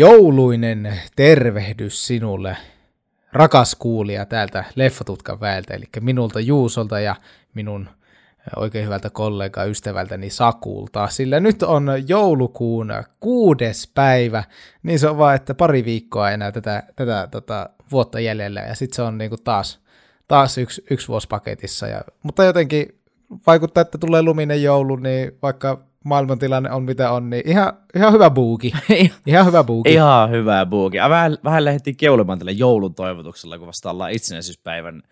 [0.00, 2.56] Jouluinen tervehdys sinulle,
[3.32, 7.16] rakas kuulija täältä Leffatutkan väeltä, eli minulta Juusolta ja
[7.54, 7.88] minun
[8.56, 14.44] oikein hyvältä kollega ystävältäni Sakulta, sillä nyt on joulukuun kuudes päivä,
[14.82, 18.96] niin se on vaan, että pari viikkoa enää tätä, tätä tota, vuotta jäljellä, ja sitten
[18.96, 19.80] se on niinku taas,
[20.28, 22.98] taas yksi, yksi vuosi paketissa, ja, mutta jotenkin
[23.46, 28.30] vaikuttaa, että tulee luminen joulu, niin vaikka maailmantilanne on mitä on, niin ihan, ihan hyvä
[28.30, 28.72] buuki.
[29.26, 29.92] ihan hyvä buuki.
[29.92, 30.98] Ihan hyvä buuki.
[30.98, 35.02] Vähän, vähän lähdettiin keulemaan tällä joulun toivotuksella, kun vasta ollaan itsenäisyyspäivän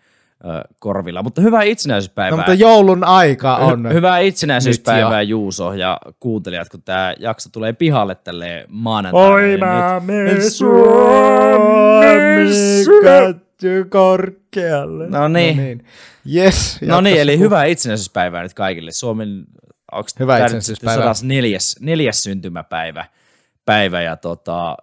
[0.45, 0.47] ö,
[0.79, 1.23] korvilla.
[1.23, 2.31] Mutta hyvää itsenäisyyspäivää.
[2.31, 3.85] No, mutta joulun aika on.
[3.85, 9.33] Hy- hyvää itsenäisyyspäivää Juuso ja kuuntelijat, kun tämä jakso tulee pihalle tälle maanantaina.
[9.33, 11.69] Oi mä me Suomi
[13.89, 15.09] korkealle.
[15.09, 15.57] No niin.
[15.57, 15.85] No niin.
[16.35, 18.91] Yes, no niin, eli hyvää itsenäisyyspäivää nyt kaikille.
[18.91, 19.45] Suomen
[19.91, 21.13] onko Hyvä tämä itsenäisyyspäivä.
[21.23, 23.05] neljäs, neljäs syntymäpäivä.
[23.65, 24.77] Päivä, ja tota,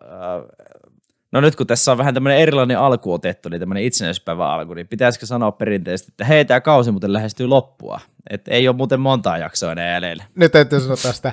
[1.32, 4.88] no nyt kun tässä on vähän tämmöinen erilainen alku otettu, niin tämmöinen itsenäisyyspäivä alku, niin
[4.88, 8.00] pitäisikö sanoa perinteisesti, että hei, tämä kausi muuten lähestyy loppua.
[8.30, 10.24] Että ei ole muuten montaa jaksoa enää jäljellä.
[10.34, 11.32] Nyt täytyy sanoa tästä.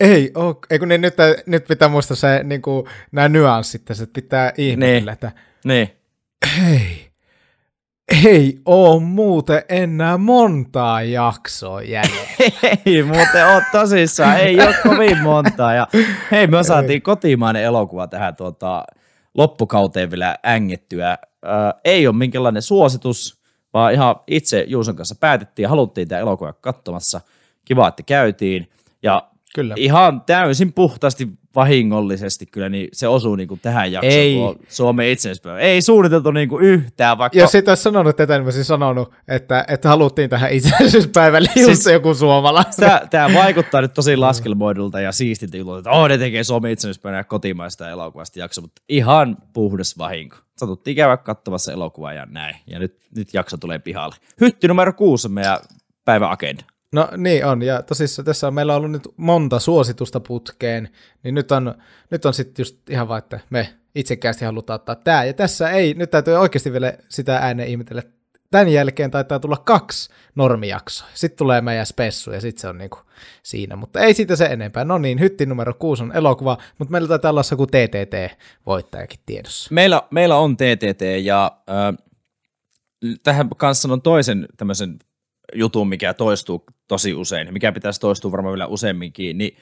[0.00, 1.14] Ei, ole, ei kun niin, nyt,
[1.46, 5.08] nyt pitää muistaa se, niin kuin, nämä nyanssit tässä, että pitää ihmetellä, Niin.
[5.08, 5.32] että
[5.64, 5.90] Niin.
[6.58, 7.09] hei,
[8.10, 12.30] ei oo muuten enää montaa jaksoa jäljellä.
[12.86, 15.74] Ei muuten ole tosissaan, ei ole kovin montaa.
[15.74, 15.86] Ja
[16.30, 18.84] hei, me saatiin kotimainen elokuva tähän tuota,
[19.34, 21.18] loppukauteen vielä ängettyä.
[21.44, 23.40] Ää, ei ole minkälainen suositus,
[23.74, 27.20] vaan ihan itse Juuson kanssa päätettiin ja haluttiin tämä elokuva katsomassa.
[27.64, 28.70] Kiva, että käytiin.
[29.02, 29.74] Ja Kyllä.
[29.78, 34.38] ihan täysin puhtaasti vahingollisesti kyllä, niin se osuu niin kuin tähän jaksoon, Ei.
[34.68, 35.58] Suomen itsenäispäivä.
[35.58, 37.38] Ei suunniteltu niin kuin yhtään, vaikka...
[37.38, 41.86] Jos et olisi sanonut tätä, niin olisin sanonut, että, että haluttiin tähän itsenäisyyspäivälle just Siis-
[41.92, 42.72] joku suomalainen.
[43.10, 47.90] Tämä, vaikuttaa nyt tosi laskelmoidulta ja siistiltä jutulta, että oh, ne tekee Suomen itsenäispäivänä kotimaista
[47.90, 50.36] elokuvasta jakso, mutta ihan puhdas vahinko.
[50.58, 52.56] Satuttiin käydä katsomassa elokuvaa ja näin.
[52.66, 54.16] Ja nyt, nyt jakso tulee pihalle.
[54.40, 55.58] Hytti numero kuusi on meidän
[56.04, 56.64] päivän agenda.
[56.92, 60.88] No niin on, ja tosissaan tässä on, meillä ollut nyt monta suositusta putkeen,
[61.22, 61.74] niin nyt on,
[62.10, 65.94] nyt on sitten just ihan vaan, että me itsekkäästi halutaan ottaa tämä, ja tässä ei,
[65.94, 68.02] nyt täytyy oikeasti vielä sitä ääneen ihmetellä,
[68.50, 72.98] tämän jälkeen taitaa tulla kaksi normijaksoa, sitten tulee meidän spessu, ja sitten se on niinku
[73.42, 74.84] siinä, mutta ei siitä se enempää.
[74.84, 79.74] No niin, hytti numero kuusi on elokuva, mutta meillä taitaa olla joku TTT-voittajakin tiedossa.
[79.74, 82.06] Meillä, meillä on TTT ja äh,
[83.22, 84.98] tähän kanssa on toisen tämmöisen
[85.54, 89.56] jutun, mikä toistuu tosi usein, mikä pitäisi toistua varmaan vielä useamminkin, niin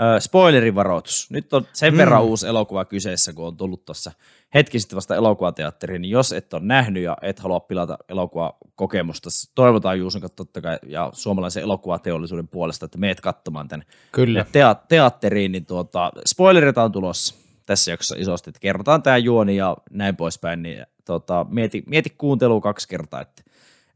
[0.00, 1.26] äh, spoilerivaroitus.
[1.30, 1.98] Nyt on sen Mm.
[1.98, 4.12] verran uusi elokuva kyseessä, kun on tullut tuossa
[4.54, 9.98] hetki sitten vasta elokuvateatteriin, niin jos et ole nähnyt ja et halua pilata elokuvakokemusta, toivotaan
[9.98, 14.46] Juuson totta kai ja suomalaisen elokuvateollisuuden puolesta, että meet katsomaan tämän Kyllä.
[14.52, 17.34] tea- teatteriin, niin tuota, spoilereita on tulossa
[17.66, 22.60] tässä jaksossa isosti, että kerrotaan tämä juoni ja näin poispäin, niin tuota, mieti, mieti kuuntelua
[22.60, 23.42] kaksi kertaa, että,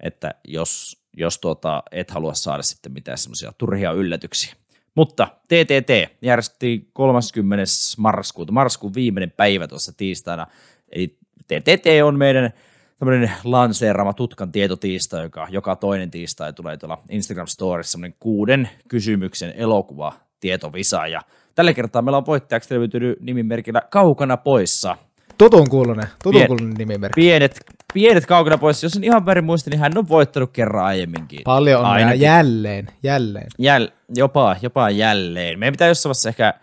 [0.01, 4.55] että jos, jos tuota, et halua saada sitten mitään semmoisia turhia yllätyksiä.
[4.95, 7.65] Mutta TTT järjestettiin 30.
[7.99, 10.47] marraskuuta, marraskuun viimeinen päivä tuossa tiistaina,
[10.93, 12.51] eli TTT on meidän
[12.99, 19.53] tämmöinen lanseerama tutkan tietotiistai, joka joka toinen tiistai tulee tuolla Instagram Storissa semmoinen kuuden kysymyksen
[19.57, 21.07] elokuva tietovisa.
[21.07, 21.23] Ja
[21.55, 24.97] tällä kertaa meillä on voittajaksi löytynyt nimimerkillä Kaukana poissa.
[25.39, 27.21] Tutun kuulunen, tutun Pien- kuulunen nimimerkki.
[27.21, 27.61] Pienet,
[27.95, 31.41] pienet Kaukana poissa, jos en ihan väärin muista, niin hän on voittanut kerran aiemminkin.
[31.45, 32.21] Paljon onnea, Ainakin.
[32.21, 33.47] jälleen, jälleen.
[33.59, 35.59] Jäl, jopa, jopa jälleen.
[35.59, 36.55] Meidän pitää jossain vaiheessa ehkä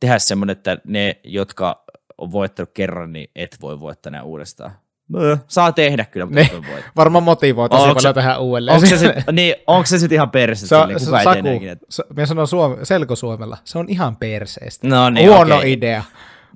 [0.00, 1.84] tehdä semmoinen, että ne, jotka
[2.18, 4.70] on voittanut kerran, niin et voi voittaa enää uudestaan.
[5.08, 6.82] No, saa tehdä kyllä, mutta et voi.
[6.96, 8.74] Varmaan motivoi tosi paljon tähän uudelleen.
[8.74, 10.60] Onko se, sit, niin, onko se sitten ihan perse?
[10.60, 11.76] se, se, kuka Saku, ikinä?
[11.88, 14.88] se, minä sanon Suome, selkosuomella, se on ihan perseestä.
[14.88, 15.72] No niin, Huono okei.
[15.72, 16.02] idea.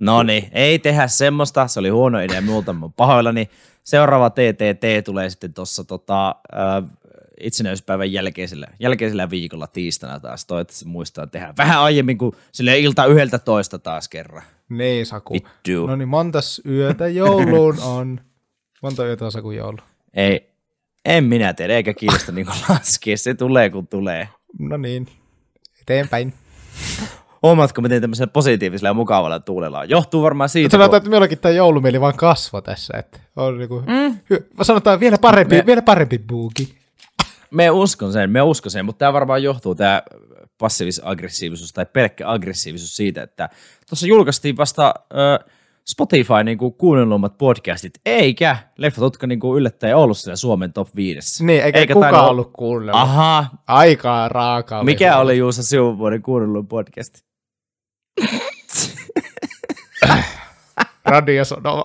[0.02, 3.50] No niin, ei tehdä semmoista, se oli huono idea multa, mä pahoillani.
[3.84, 6.90] Seuraava TTT tulee sitten tuossa tota, äh,
[7.40, 10.46] itsenäisyyspäivän jälkeisellä, jälkeisellä viikolla tiistaina taas.
[10.46, 14.42] Toivottavasti muistaa tehdä vähän aiemmin kuin sille ilta yhdeltä toista taas kerran.
[14.68, 15.34] Niin, Saku.
[15.34, 15.86] Vittu.
[15.86, 18.20] No niin, montas yötä jouluun on.
[18.82, 19.78] Monta yötä on Saku joulu.
[20.14, 20.50] Ei,
[21.04, 24.28] en minä tiedä, eikä kiinnosta niin laskea, se tulee kun tulee.
[24.58, 25.06] No niin,
[25.80, 26.34] eteenpäin.
[27.42, 29.90] Huomaatko, miten tämmöisellä positiivisella ja mukavalla tuulella on?
[29.90, 32.98] Johtuu varmaan siitä, Sanotaan, että minullakin tämä joulumieli vaan kasvoi tässä.
[32.98, 34.18] Että on niinku, mm.
[34.62, 36.74] Sanotaan vielä parempi, Me- vielä parempi buuki.
[37.50, 40.02] Me uskon sen, me uskon sen, mutta tämä varmaan johtuu tämä
[40.58, 43.48] passiivis-aggressiivisuus tai pelkkä aggressiivisuus siitä, että
[43.88, 45.38] tuossa julkaistiin vasta ö,
[45.88, 51.46] Spotify niin kuin kuunnellummat podcastit, eikä Leffatutka niin kuin yllättäen ollut siellä Suomen top 5.
[51.46, 53.00] Niin, eikä, eikä kukaan ollut kuunnellut.
[53.02, 54.84] Aha, Aikaa raakaa.
[54.84, 57.14] mikä oli Juusa sinun vuoden kuunnellun podcast?
[61.12, 61.82] Radiosonova.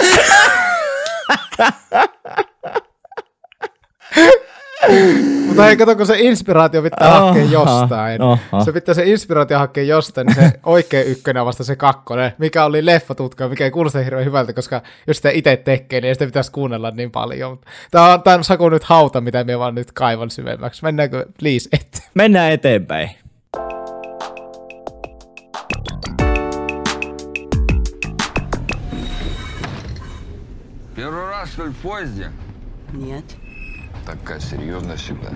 [5.47, 8.21] Mutta hei, kato, kun se inspiraatio pitää Aha, hakea jostain.
[8.21, 8.63] aha.
[8.65, 12.85] Se pitää se inspiraatio hakea jostain, niin se oikea ykkönen vasta se kakkonen, mikä oli
[12.85, 16.51] leffatutka, mikä ei kuulosta hirveän hyvältä, koska jos sitä itse tekee, niin ei sitä pitäisi
[16.51, 17.59] kuunnella niin paljon.
[17.91, 20.83] Tämä on, tämä on Saku nyt hauta, mitä me vaan nyt kaivan syvemmäksi.
[20.83, 22.09] Mennäänkö please eteen?
[22.13, 23.09] Mennään eteenpäin.
[31.46, 32.30] что ли, в поезде?
[32.92, 33.24] Нет.
[34.06, 35.30] Такая серьезная всегда.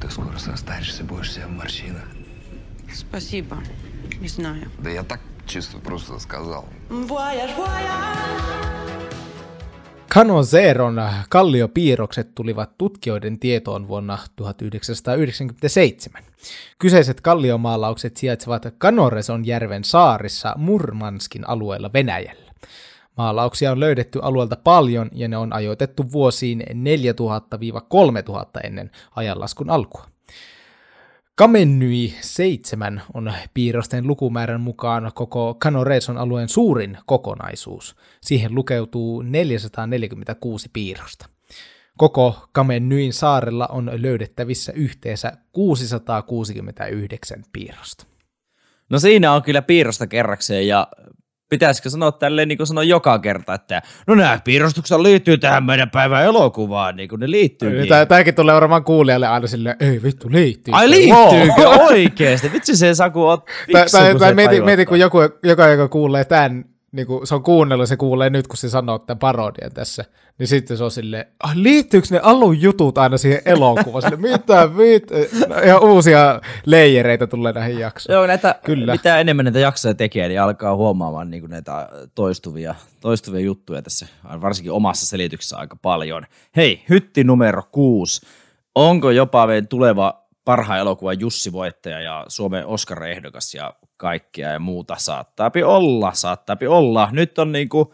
[0.00, 2.04] Ты скоро состаришься, будешь себя в морщинах.
[2.94, 3.58] Спасибо.
[4.20, 4.70] Не знаю.
[4.78, 6.64] Да я так чисто просто сказал.
[10.14, 16.22] Kano Zeron kalliopiirrokset tulivat tutkijoiden tietoon vuonna 1997.
[16.78, 22.50] Kyseiset kalliomaalaukset sijaitsevat Kanoreson järven saarissa Murmanskin alueella Venäjällä.
[23.17, 26.73] Maalauksia on löydetty alueelta paljon ja ne on ajoitettu vuosiin 4000-3000
[28.63, 30.05] ennen ajanlaskun alkua.
[31.35, 37.95] Kamennyi 7 on piirrosten lukumäärän mukaan koko Kanoreson alueen suurin kokonaisuus.
[38.21, 41.25] Siihen lukeutuu 446 piirrosta.
[41.97, 48.05] Koko Kamennyin saarella on löydettävissä yhteensä 669 piirrosta.
[48.89, 50.87] No siinä on kyllä piirrosta kerrakseen ja
[51.49, 55.89] pitäisikö sanoa tälleen niin kuin sanoo joka kerta, että no nämä piirrostukset liittyy tähän meidän
[55.89, 57.87] päivän elokuvaan, niin kuin ne liittyy.
[57.87, 60.73] Tää, tääkin tulee varmaan kuulijalle aina silleen, ei vittu, liittyy.
[60.73, 62.53] Ai liittyykö oikeesti?
[62.53, 65.67] Vitsi se Saku on fiksu, tai, kun tai se mieti, tajuaa mieti, kun joku, joka,
[65.67, 66.65] joka kuulee tämän,
[66.95, 70.05] niin kun se on kuunnellut, se kuulee nyt, kun se sanoo tämän parodian tässä,
[70.39, 74.01] niin sitten se on silleen, ah, liittyykö ne alun jutut aina siihen elokuvaan?
[74.01, 75.03] Sille, mitä mit?
[75.49, 78.17] No, ihan uusia leijereitä tulee näihin jaksoihin.
[78.17, 78.91] Joo, näitä, Kyllä.
[78.91, 84.07] mitä enemmän näitä jaksoja tekee, niin alkaa huomaamaan niin näitä toistuvia, toistuvia juttuja tässä,
[84.41, 86.25] varsinkin omassa selityksessä aika paljon.
[86.55, 88.25] Hei, hytti numero kuusi.
[88.75, 94.95] Onko jopa meidän tuleva parhaan elokuvan Jussi voittaja ja Suomen Oscar-ehdokas ja kaikkea ja muuta
[94.97, 97.09] saattaapi olla, saattaapi olla.
[97.11, 97.87] Nyt on niin kuin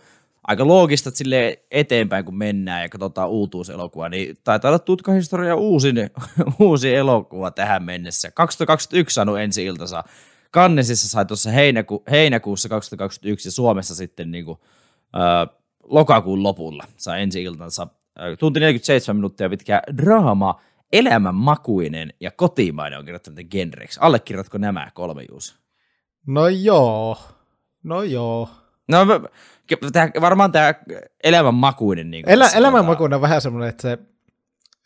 [0.48, 5.96] aika loogista, että sille eteenpäin kun mennään ja katsotaan uutuuselokuvaa, niin taitaa olla tutkahistoria uusin,
[6.60, 8.32] uusi elokuva tähän mennessä.
[8.32, 10.04] 2021 saanut ensi iltansa.
[10.52, 14.60] Kannesissa sai tuossa heinäku, heinäkuussa 2021 ja Suomessa sitten niin kuin,
[15.16, 17.88] ö, lokakuun lopulla sai ensi iltansa.
[18.40, 20.62] Tunti 47 minuuttia pitkä draama,
[20.94, 24.00] elämänmakuinen ja kotimainen on kirjoittanut genreksi.
[24.04, 25.56] Allekirjoitatko nämä kolme Juuso?
[26.28, 27.18] No joo,
[27.84, 28.50] no joo.
[28.88, 29.06] No
[29.94, 30.74] tää, varmaan tämä
[31.24, 32.12] elämänmakuinen.
[32.12, 33.98] Niin Elä, elämänmakuinen on vähän semmoinen, että se,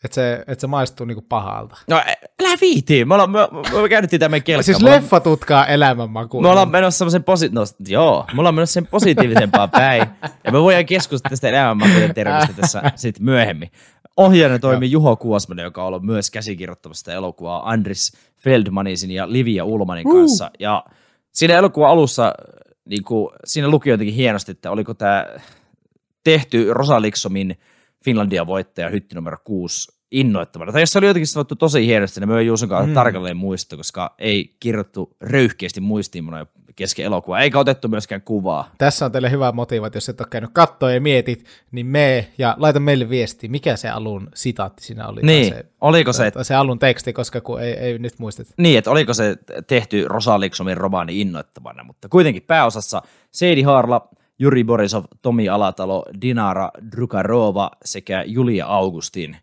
[0.04, 1.76] että se, että se maistuu niinku pahalta.
[1.88, 1.96] No
[2.42, 3.38] älä viitii, me, ollaan, me,
[3.82, 4.64] me käytettiin tämän kelkkaan.
[4.64, 6.42] Siis me, leffa tutkaa elämänmakuinen.
[6.42, 10.06] me ollaan menossa semmoisen posi- no, joo, me ollaan menossa sen positiivisempaan päin.
[10.44, 13.70] Ja me voidaan keskustella tästä elämänmakuinen termistä tässä sitten myöhemmin.
[14.16, 20.10] Ohjaajana toimii Juho Kuosmanen, joka on ollut myös käsikirjoittamassa elokuvaa Andris Feldmanisin ja Livia Ulmanin
[20.10, 20.50] kanssa.
[20.58, 20.84] Ja
[21.32, 22.34] siinä elokuvan alussa
[22.84, 25.26] niin kuin, siinä luki jotenkin hienosti, että oliko tämä
[26.24, 27.56] tehty Rosa Liksomin
[28.04, 30.72] Finlandia voittaja hytti numero 6 innoittavana.
[30.72, 32.94] Tai jos se oli jotenkin sanottu tosi hienosti, niin me ei Juuson kanssa mm.
[32.94, 38.70] tarkalleen muista, koska ei kirjoittu röyhkeästi muistiinpanoja kesken elokuvaa, eikä otettu myöskään kuvaa.
[38.78, 42.28] Tässä on teille hyvä motiiva, että jos et ole käynyt kattoa ja mietit, niin me
[42.38, 45.20] ja laita meille viesti, mikä se alun sitaatti siinä oli.
[45.22, 48.50] Niin, se, oliko se, se alun teksti, koska kun ei, ei nyt muisteta.
[48.58, 54.64] niin, että oliko se tehty Rosa Liksomin romaani innoittavana, mutta kuitenkin pääosassa Seidi Haarla, Juri
[54.64, 59.36] Borisov, Tomi Alatalo, Dinara Drukarova sekä Julia Augustin.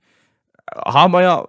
[0.86, 1.44] Hahmoja,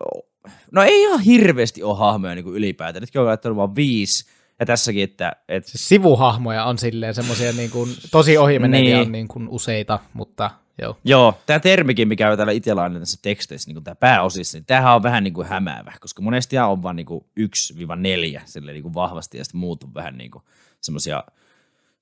[0.72, 3.00] no ei ihan hirveästi ole hahmoja niin ylipäätään.
[3.00, 7.90] Nytkin on vaan viisi, ja tässäkin, että, että Siis sivuhahmoja on silleen semmoisia niin kuin,
[8.11, 9.06] tosi ohimeneviä Niin.
[9.06, 10.50] on niin kuin useita, mutta
[10.82, 10.96] joo.
[11.04, 14.94] Joo, tämä termikin, mikä on täällä itsellä aina tässä teksteissä, niin tämä pääosissa, niin tämähän
[14.94, 17.06] on vähän niin kuin hämäävä, koska monesti on vain niin
[18.38, 20.44] 1-4 sille niin kuin vahvasti, ja sitten muut on vähän niin kuin
[20.80, 21.25] semmoisia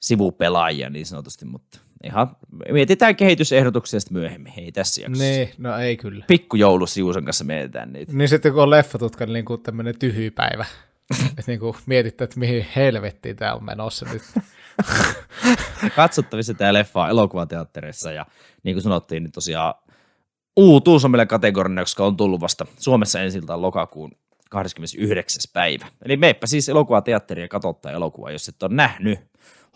[0.00, 2.36] sivupelaajia niin sanotusti, mutta ihan
[2.72, 5.24] mietitään kehitysehdotuksia sitten myöhemmin, ei tässä jaksossa.
[5.24, 6.24] Niin, no ei kyllä.
[6.28, 8.12] Pikkujoulu Siuson kanssa mietitään niitä.
[8.12, 10.64] Niin sitten kun on leffatutka, niin kuin tämmöinen tyhjypäivä.
[11.10, 14.22] Että niin kuin mietitte, että mihin helvettiin tämä on menossa nyt.
[15.96, 18.26] Katsottavissa tämä leffa on elokuvateattereissa, ja
[18.62, 19.74] niin kuin sanottiin, niin tosiaan
[20.56, 24.12] uutuus on meillä kategorina, koska on tullut vasta Suomessa ensi iltaan lokakuun
[24.50, 25.42] 29.
[25.52, 25.86] päivä.
[26.04, 29.18] Eli meepä siis elokuvateatteria katsottaa elokuvaa, jos et ole nähnyt.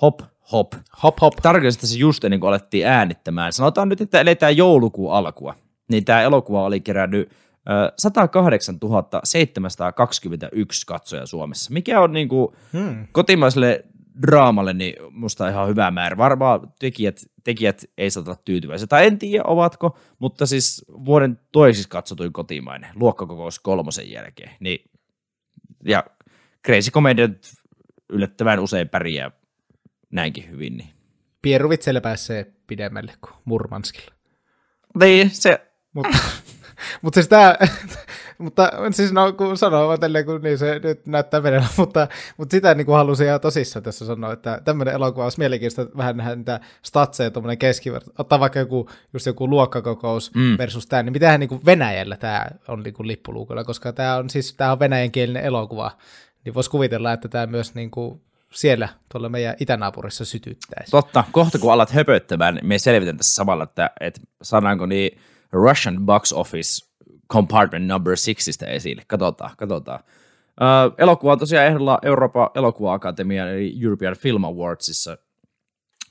[0.02, 0.21] Hop,
[0.52, 0.73] hop.
[1.02, 1.35] Hop hop.
[1.42, 3.52] Tarkoitan se just ennen kuin alettiin äänittämään.
[3.52, 5.54] Sanotaan nyt, että eletään joulukuun alkua.
[5.88, 7.33] Niin tämä elokuva oli kerännyt
[7.99, 8.78] 108
[9.25, 13.06] 721 katsoja Suomessa, mikä on niin kuin Hmm.
[13.12, 13.85] kotimaiselle
[14.23, 16.16] draamalle, niin musta ihan hyvä määrä.
[16.16, 18.87] Varmaan tekijät, tekijät ei saa olla tyytyväisiä.
[18.87, 24.50] Tai en tiedä, ovatko, mutta siis vuoden toiseksi katsotuin kotimainen, luokkakokous kolmosen jälkeen.
[24.61, 24.90] Niin,
[25.85, 26.04] ja
[26.66, 27.37] Crazy Comedian
[28.08, 29.30] yllättävän usein pärjää
[30.11, 30.76] näinkin hyvin.
[30.76, 30.88] Niin.
[31.42, 34.14] Pieruvitselle pääsee pidemmälle kuin Murmanskilla.
[35.00, 35.66] Niin, se...
[35.92, 36.18] Mutta,
[37.02, 37.56] mutta siis tämä,
[38.38, 42.75] mutta siis no, kun sanoo tälleen, kun niin se nyt näyttää menellä, mutta, mutta sitä
[42.75, 46.61] niin kuin halusin ihan tosissaan tässä sanoa, että tämmöinen elokuva olisi mielenkiintoista vähän nähdä niitä
[46.83, 50.59] statseja, tuommoinen keskiverto, ottaa vaikka joku, just joku luokkakokous mm.
[50.59, 54.30] versus tämä, niin mitähän niin kuin Venäjällä tämä on niin kuin lippuluukulla, koska tämä on
[54.30, 55.90] siis, tämä on venäjänkielinen elokuva,
[56.45, 58.21] niin voisi kuvitella, että tämä myös niin kuin
[58.52, 60.90] siellä tuolla meidän itänaapurissa sytyttäisi.
[60.90, 65.18] Totta, kohta kun alat höpöttämään, niin me selvitän tässä samalla, että, että saadaanko niin
[65.52, 66.86] Russian box office
[67.32, 69.02] compartment number sixistä esille.
[69.06, 70.00] Katsotaan, katsotaan.
[70.60, 75.18] Uh, elokuva on tosiaan ehdolla Euroopan elokuva-akatemian eli European Film Awardsissa,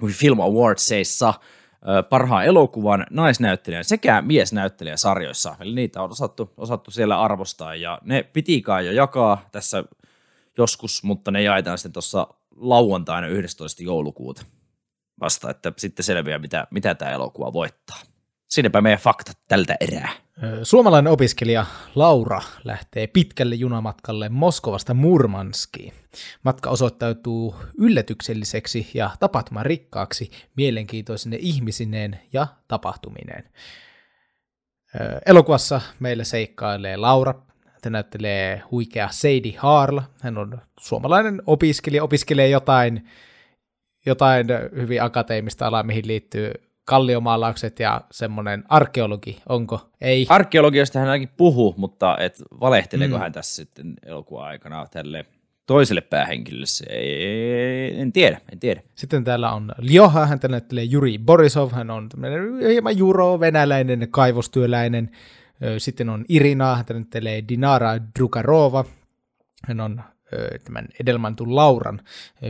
[0.07, 5.55] Film Awardsissa uh, parhaan elokuvan, naisnäyttelijän sekä miesnäyttelijän sarjoissa.
[5.59, 9.83] Eli niitä on osattu, osattu siellä arvostaa ja ne pitikaan jo jakaa tässä
[10.57, 13.83] joskus, mutta ne jaetaan sitten tuossa lauantaina 11.
[13.83, 14.45] joulukuuta
[15.19, 18.14] vasta, että sitten selviää, mitä, mitä tämä elokuva voittaa.
[18.55, 20.11] Siinäpä meidän faktat tältä erää.
[20.63, 25.93] Suomalainen opiskelija Laura lähtee pitkälle junamatkalle Moskovasta Murmanskiin.
[26.43, 33.43] Matka osoittautuu yllätykselliseksi ja tapahtuman rikkaaksi mielenkiintoisine ihmisineen ja tapahtumineen.
[35.25, 37.33] Elokuvassa meillä seikkailee Laura,
[37.83, 39.99] hän näyttelee huikea Sadie Harl.
[40.21, 43.09] Hän on suomalainen opiskelija, opiskelee jotain,
[44.05, 46.51] jotain hyvin akateemista alaa, mihin liittyy
[46.85, 49.89] kalliomaalaukset ja semmoinen arkeologi, onko?
[50.01, 50.25] Ei.
[50.29, 53.21] Arkeologiasta hän ainakin puhuu, mutta et valehteleeko mm.
[53.21, 55.25] hän tässä sitten elokuvan aikana tälle
[55.65, 58.81] toiselle päähenkilölle, ei, en tiedä, en tiedä.
[58.95, 65.11] Sitten täällä on Ljoha, hän näyttelee Juri Borisov, hän on tämmöinen hieman juro, venäläinen kaivostyöläinen.
[65.77, 68.85] Sitten on Irina, hän näyttelee Dinara Drukarova,
[69.67, 70.01] hän on
[70.63, 72.01] tämän Edelmantun Lauran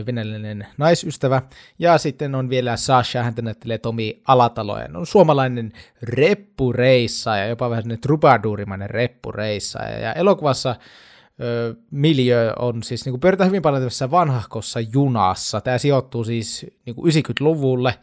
[0.06, 1.42] venäläinen naisystävä.
[1.78, 7.82] Ja sitten on vielä Sasha, hän näyttelee Tomi Alatalo, on suomalainen reppureissa ja jopa vähän
[7.82, 9.82] sellainen trubaduurimainen reppureissa.
[9.82, 10.76] Ja elokuvassa
[11.40, 15.60] ö, miljö on siis, niin pyöritään hyvin paljon tässä vanhahkossa junassa.
[15.60, 17.94] Tämä sijoittuu siis niin kuin 90-luvulle,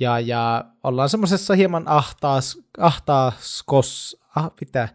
[0.00, 4.88] ja, ja ollaan semmoisessa hieman ahtaas, ahtaaskos, ah, pitää,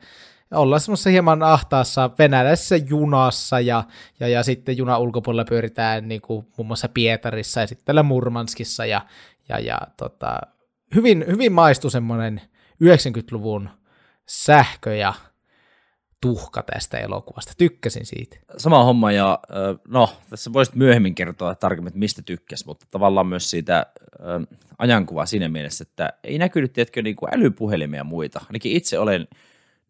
[0.51, 3.83] ollaan semmoisessa hieman ahtaassa venäläisessä junassa ja,
[4.19, 8.85] ja, ja sitten junan ulkopuolella pyöritään niin kuin muun muassa Pietarissa ja sitten täällä Murmanskissa
[8.85, 9.01] ja,
[9.49, 10.39] ja, ja tota,
[10.95, 12.41] hyvin, hyvin maistui semmoinen
[12.83, 13.69] 90-luvun
[14.25, 15.13] sähkö ja
[16.21, 17.53] tuhka tästä elokuvasta.
[17.57, 18.37] Tykkäsin siitä.
[18.57, 19.39] Sama homma ja
[19.87, 25.25] no, tässä voisit myöhemmin kertoa tarkemmin, että mistä tykkäs, mutta tavallaan myös siitä äh, ajankuva
[25.25, 28.41] siinä mielessä, että ei näkynyt, tiedätkö, niin älypuhelimia ja muita.
[28.47, 29.27] Ainakin itse olen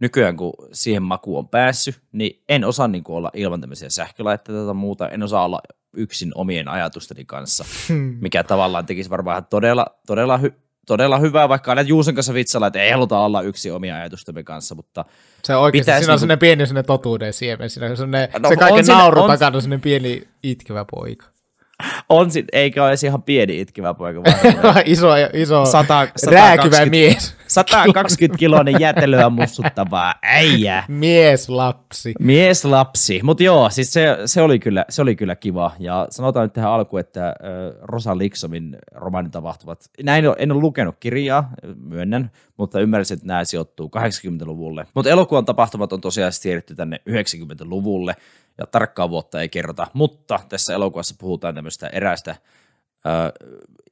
[0.05, 4.65] nykyään, kun siihen maku on päässyt, niin en osaa niin kuin olla ilman tämmöisiä sähkölaitteita
[4.65, 5.61] tai muuta, en osaa olla
[5.97, 8.17] yksin omien ajatusteni kanssa, hmm.
[8.21, 10.53] mikä tavallaan tekisi varmaan todella, todella, hy,
[10.87, 14.75] todella hyvää, vaikka aina Juusen kanssa vitsalla, että ei haluta olla yksi omia ajatustemme kanssa,
[14.75, 15.05] mutta
[15.43, 18.55] se on oikeasti, siinä on niinku- sellainen pieni sellainen totuuden siemen, siinä on no, se
[18.55, 21.35] kaiken nauru on, takana sellainen pieni itkevä poika.
[22.09, 27.35] On sit, eikä ole ihan pieni itkivä poika, vaan iso, iso 100, 100, rääkyvä mies.
[27.47, 30.83] 120 kiloinen jätelyä mussuttavaa äijä.
[30.87, 32.13] Mies lapsi.
[32.19, 33.19] Mies lapsi.
[33.23, 35.71] Mutta joo, siis se, se, oli kyllä, se oli kyllä kiva.
[35.79, 37.33] Ja sanotaan nyt tähän alkuun, että äh,
[37.81, 44.87] Rosa Liksomin romaanitapahtumat, näin en ole lukenut kirjaa, myönnän, mutta ymmärsin, että nämä sijoittuu 80-luvulle.
[44.93, 48.15] Mutta elokuvan tapahtumat on tosiaan siirretty tänne 90-luvulle
[48.57, 52.35] ja tarkkaa vuotta ei kerrota, mutta tässä elokuvassa puhutaan tämmöistä erästä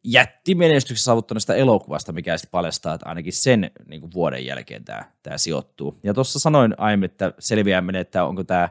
[0.04, 5.38] jättimenestyksen saavuttaneesta elokuvasta, mikä sitten paljastaa, että ainakin sen niin kuin vuoden jälkeen tämä, tämä
[5.38, 6.00] sijoittuu.
[6.04, 8.70] Ja tuossa sanoin aiemmin, että selviää että onko tämä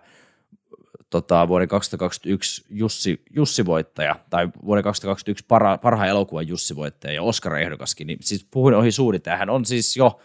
[1.11, 8.19] tota, vuoden 2021 Jussi, Jussi-voittaja, tai vuoden 2021 para, parhaan elokuvan Jussi-voittaja ja Oscar-ehdokaskin, niin
[8.21, 10.21] siis puhuin ohi suuri, tämähän on siis jo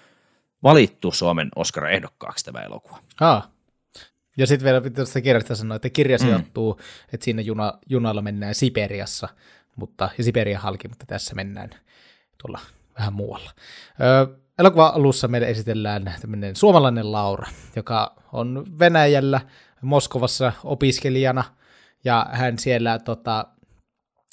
[0.63, 2.99] valittu Suomen Oscar-ehdokkaaksi tämä elokuva.
[3.19, 3.49] Ah,
[4.37, 6.21] ja sitten vielä tuosta kirjasta sanoa, että kirja mm.
[6.21, 6.79] sijoittuu, mm.
[7.13, 9.29] että siinä juna, junalla mennään Siperiassa,
[9.77, 11.69] mutta, ja Siberia halki, mutta tässä mennään
[12.41, 12.59] tuolla
[12.99, 13.51] vähän muualla.
[14.01, 19.41] Öö, elokuva alussa meille esitellään tämmöinen suomalainen Laura, joka on Venäjällä
[19.81, 21.43] Moskovassa opiskelijana,
[22.03, 23.45] ja hän siellä tota,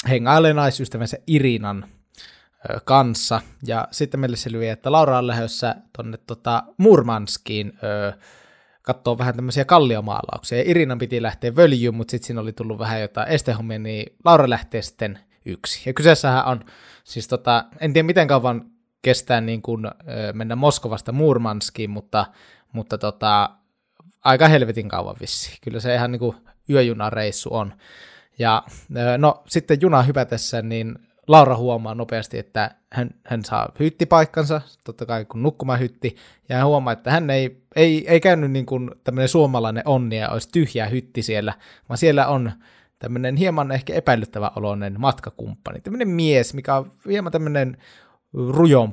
[0.09, 1.89] hengailee naisystävänsä Irinan
[2.85, 8.13] kanssa, ja sitten meille selviää, että Laura on lähdössä tuonne tota, Murmanskiin ö,
[8.83, 10.59] katsoa vähän tämmöisiä kalliomaalauksia.
[10.59, 14.51] Ja Irinan piti lähteä völjyyn, mutta sitten siinä oli tullut vähän jotain estehommia, niin Laura
[14.51, 15.89] lähtee sitten yksi.
[15.89, 16.65] Ja kyseessähän on,
[17.05, 18.71] siis tota, en tiedä miten kauan
[19.03, 19.85] kestää niin kuin,
[20.33, 22.27] mennä Moskovasta Murmanskiin, mutta,
[22.73, 23.51] mutta tota,
[24.25, 25.59] aika helvetin kauan vissi.
[25.63, 26.37] Kyllä se ihan niin kuin
[26.71, 27.75] yöjunareissu on.
[28.39, 28.63] Ja
[29.19, 35.25] no sitten juna hypätessä, niin Laura huomaa nopeasti, että hän, hän saa hyttipaikkansa, totta kai
[35.25, 36.17] kun nukkumaan hytti,
[36.49, 40.29] ja hän huomaa, että hän ei, ei, ei käynyt niin kuin tämmöinen suomalainen onni ja
[40.29, 41.55] olisi tyhjä hytti siellä,
[41.89, 42.53] vaan siellä on
[42.99, 47.77] tämmöinen hieman ehkä epäilyttävä oloinen matkakumppani, tämmöinen mies, mikä on hieman tämmöinen
[48.33, 48.93] rujon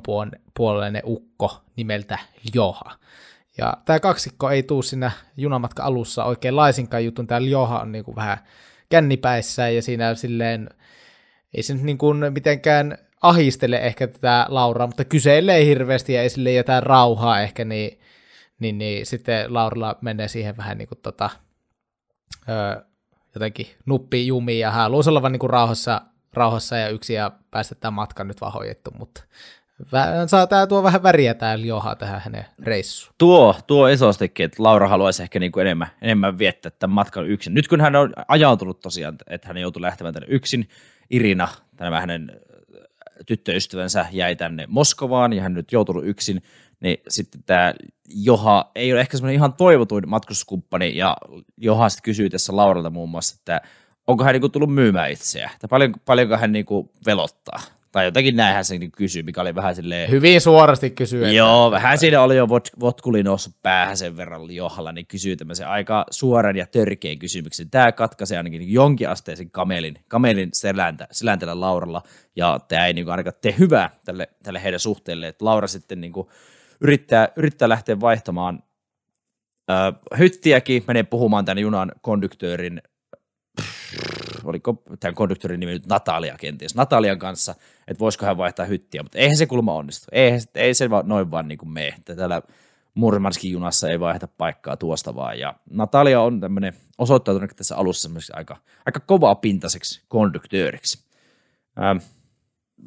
[0.54, 2.18] puolinen ukko nimeltä
[2.54, 2.98] Joha.
[3.58, 8.04] Ja tämä kaksikko ei tuu siinä junamatka alussa oikein laisinkaan jutun, tämä Joha on niin
[8.04, 8.38] kuin vähän
[8.88, 10.70] kännipäissä ja siinä silleen,
[11.54, 16.30] ei se nyt niin kuin mitenkään ahistele ehkä tätä Lauraa, mutta kyselee hirveästi ja ei
[16.30, 18.00] sille jotain rauhaa ehkä, niin,
[18.58, 21.30] niin, niin sitten Laurilla menee siihen vähän niin kuin tota,
[22.48, 22.84] öö,
[23.34, 27.74] jotenkin nuppi jumiin ja hän haluaisi olla vaan niin rauhassa, rauhassa ja yksi ja päästä
[27.74, 29.22] tämän matkan nyt vaan hoidettu, mutta
[30.26, 33.14] saa tää tuo vähän väriä tää Joha tähän hänen reissuun.
[33.18, 37.54] Tuo, tuo isostikin, että Laura haluaisi ehkä niin kuin enemmän, enemmän viettää tämän matkan yksin.
[37.54, 40.68] Nyt kun hän on ajautunut tosiaan, että hän joutui lähtemään tänne yksin,
[41.10, 42.40] Irina, tämä hänen
[43.26, 46.42] tyttöystävänsä jäi tänne Moskovaan ja hän nyt joutunut yksin,
[46.82, 47.74] niin sitten tämä
[48.08, 51.16] Joha ei ole ehkä semmoinen ihan toivotuin matkustuskumppani, ja
[51.56, 53.60] Joha sitten kysyy tässä Lauralta muun muassa, että
[54.06, 57.60] onko hän niinku tullut myymään itseä, tai paljon, paljonko hän niinku velottaa.
[57.92, 60.10] Tai jotenkin näinhän se niinku kysyy, mikä oli vähän silleen...
[60.10, 61.32] Hyvin suorasti kysyy.
[61.32, 65.68] Joo, vähän siinä oli jo vot, votkuli noussut päähän sen verran Johalla, niin kysyy tämmöisen
[65.68, 67.70] aika suoran ja törkeän kysymyksen.
[67.70, 72.02] Tämä katkaisee ainakin jonkin asteisen kamelin, kamelin seläntä, seläntällä Lauralla,
[72.36, 76.30] ja tämä ei niinku ainakaan tee hyvää tälle, tälle heidän suhteelle, että Laura sitten niinku
[76.82, 78.62] yrittää, yrittää lähteä vaihtamaan
[79.70, 82.82] ö, hyttiäkin, menee puhumaan tämän junan konduktöörin
[84.44, 87.54] oliko tämän konduktorin nimi nyt Natalia kenties, Natalian kanssa,
[87.88, 90.06] että voisiko hän vaihtaa hyttiä, mutta eihän se kulma onnistu.
[90.12, 92.42] Ei, ei se vaan, noin vaan niin kuin me, täällä
[92.94, 95.38] Murmanskin junassa ei vaihda paikkaa tuosta vaan.
[95.38, 101.04] Ja Natalia on tämmöinen osoittautunut tässä alussa aika, aika kovaa pintaiseksi konduktööriksi.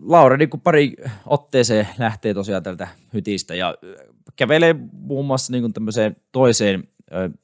[0.01, 0.93] Laura niin pari
[1.25, 3.75] otteeseen lähtee tosiaan tältä hytistä ja
[4.35, 6.87] kävelee muun muassa niin tämmöiseen toiseen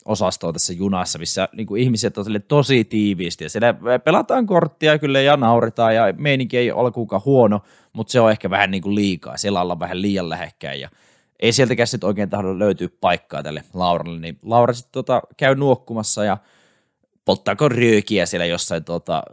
[0.06, 3.44] osastoa tässä junassa, missä niin kuin ihmiset on tosi tiiviisti.
[3.44, 7.62] Ja siellä pelataan korttia kyllä ja nauretaan ja meininki ei ole kuinka huono,
[7.94, 10.90] mutta se on ehkä vähän niin kuin liikaa, siellä ollaan vähän liian lähekkäin ja
[11.40, 16.26] ei sieltäkään sitten oikein tahdo löytyä paikkaa tälle Lauralle, niin Laura sitten tota, käy nuokkumassa
[16.26, 16.38] ja
[17.26, 19.24] polttaako röökiä siellä jossain tota,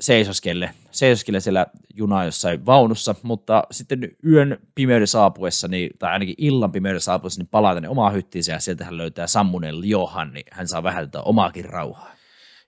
[0.00, 6.72] seisoskelle, seisoskelle siellä juna jossain vaunussa, mutta sitten yön pimeyden saapuessa, niin, tai ainakin illan
[6.72, 10.68] pimeyden saapuessa, niin palaa tänne omaa hyttiinsä ja sieltä hän löytää sammuneen Johan, niin hän
[10.68, 12.16] saa vähän tätä omaakin rauhaa.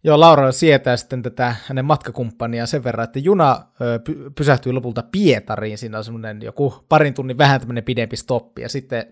[0.05, 3.65] Joo, Laura sietää sitten tätä hänen matkakumppania sen verran, että juna
[4.35, 5.79] pysähtyy lopulta Pietariin.
[5.79, 8.63] Siinä on semmoinen joku parin tunnin vähän tämmöinen pidempi stoppi.
[8.63, 9.07] Ja sitten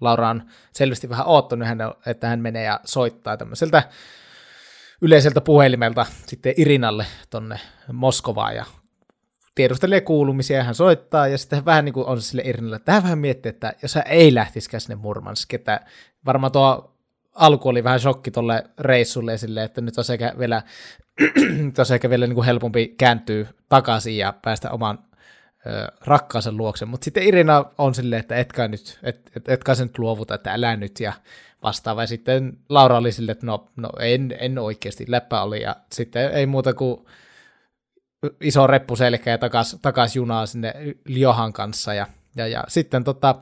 [0.00, 1.68] Laura on selvästi vähän oottanut,
[2.06, 3.82] että hän menee ja soittaa tämmöiseltä
[5.00, 7.60] yleiseltä puhelimelta sitten Irinalle tonne
[7.92, 8.64] Moskovaan ja
[9.54, 13.18] tiedustelee kuulumisia, hän soittaa ja sitten vähän niin kuin on sille Irinalle, että hän vähän
[13.18, 15.80] miettii, että jos hän ei lähtisikään sinne Murmansk, että
[16.26, 16.96] varmaan tuo
[17.34, 20.62] alku oli vähän shokki tuolle reissulle sille, että nyt olisi ehkä vielä,
[21.78, 24.98] olisi ehkä vielä niin kuin helpompi kääntyä takaisin ja päästä oman
[25.66, 29.86] ö, rakkaansa luokse, mutta sitten Irina on silleen, että etkä nyt, et, et, etkä sen
[29.86, 31.12] nyt luovuta, että älä nyt ja
[31.62, 32.02] vastaava.
[32.02, 35.62] Ja sitten Laura oli silleen, että no, no en, en oikeasti, läppä oli.
[35.62, 37.06] Ja sitten ei muuta kuin
[38.40, 41.94] iso reppu selkeä takas, takas junaa sinne Liohan kanssa.
[41.94, 43.34] Ja, ja, ja sitten tota,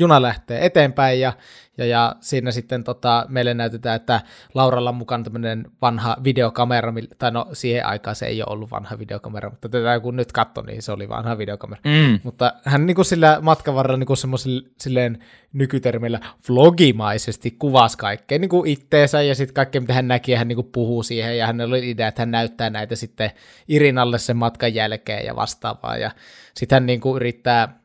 [0.00, 1.32] juna lähtee eteenpäin ja,
[1.78, 4.20] ja, ja siinä sitten tota, meille näytetään, että
[4.54, 8.98] Lauralla on mukana tämmöinen vanha videokamera, tai no siihen aikaan se ei ole ollut vanha
[8.98, 11.80] videokamera, mutta tätä kun nyt katso, niin se oli vanha videokamera.
[11.84, 12.20] Mm.
[12.22, 15.18] Mutta hän niin kuin sillä matkan varrella niin semmoisella silleen
[15.52, 20.48] nykytermillä vlogimaisesti kuvasi kaikkea niin kuin itteensä ja sitten kaikkea, mitä hän näki, ja hän
[20.48, 23.30] niin kuin puhuu siihen, ja hänellä oli idea, että hän näyttää näitä sitten
[23.68, 26.10] Irinalle sen matkan jälkeen ja vastaavaa, ja
[26.54, 27.79] sitten hän niin kuin yrittää